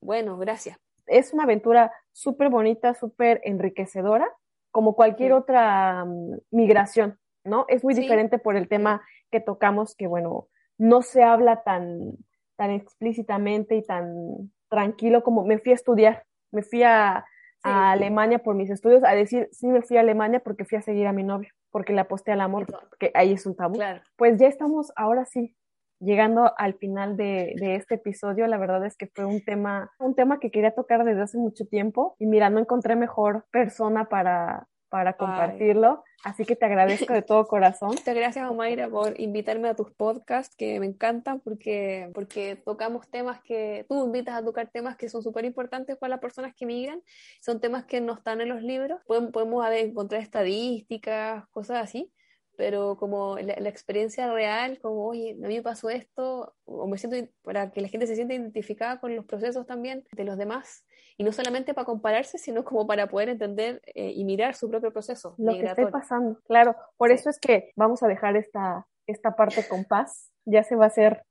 [0.00, 0.78] bueno, gracias.
[1.06, 4.28] Es una aventura súper bonita, súper enriquecedora,
[4.70, 7.64] como cualquier otra mm, migración, ¿no?
[7.68, 10.48] Es muy diferente por el tema que tocamos, que bueno,
[10.78, 12.12] no se habla tan,
[12.56, 17.24] tan explícitamente y tan tranquilo como me fui a estudiar, me fui a,
[17.62, 21.08] Alemania por mis estudios, a decir, sí me fui a Alemania porque fui a seguir
[21.08, 21.50] a mi novio.
[21.72, 23.80] porque le aposté al amor, porque ahí es un tabú.
[24.14, 25.56] Pues ya estamos, ahora sí,
[25.98, 30.14] llegando al final de, de, este episodio, la verdad es que fue un tema, un
[30.14, 34.68] tema que quería tocar desde hace mucho tiempo y mira, no encontré mejor persona para,
[34.88, 36.02] para compartirlo.
[36.24, 37.90] Así que te agradezco de todo corazón.
[37.90, 43.40] Muchas gracias, Omaira, por invitarme a tus podcasts, que me encantan porque, porque tocamos temas
[43.42, 47.02] que tú invitas a tocar temas que son súper importantes para las personas que migran.
[47.40, 49.00] Son temas que no están en los libros.
[49.06, 52.12] Podemos, podemos encontrar estadísticas, cosas así
[52.56, 57.30] pero como la, experiencia real, como, oye, a mí me pasó esto, o me siento,
[57.42, 60.84] para que la gente se sienta identificada con los procesos también de los demás,
[61.18, 64.92] y no solamente para compararse, sino como para poder entender eh, y mirar su propio
[64.92, 65.34] proceso.
[65.38, 69.66] Lo que está pasando, claro, por eso es que vamos a dejar esta, esta parte
[69.68, 71.24] con paz, ya se va a hacer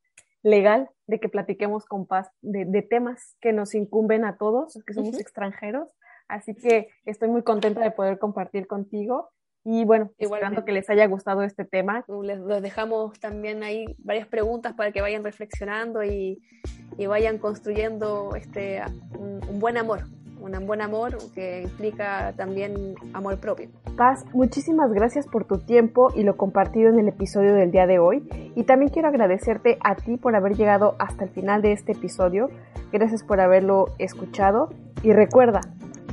[0.44, 4.94] legal de que platiquemos con paz de, de temas que nos incumben a todos, que
[4.94, 5.90] somos extranjeros,
[6.28, 9.32] así que estoy muy contenta de poder compartir contigo
[9.68, 12.06] y bueno, esperando que les haya gustado este tema.
[12.22, 16.40] Les, dejamos también ahí varias preguntas para que vayan reflexionando y,
[17.00, 18.84] y vayan construyendo este,
[19.18, 20.02] un, buen amor,
[20.40, 23.70] un buen amor que implica también amor propio.
[23.98, 27.98] Paz, muchísimas gracias por tu tiempo y lo compartido en el episodio del día de
[27.98, 28.30] hoy.
[28.54, 32.52] Y también quiero agradecerte a ti por haber llegado hasta el final de este episodio.
[32.94, 34.70] Gracias por haberlo escuchado.
[35.02, 35.62] Y recuerda,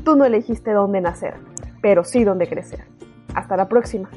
[0.06, 1.34] tú no elegiste dónde nacer,
[1.82, 2.80] pero sí dónde crecer.
[3.34, 4.10] Hasta la próxima.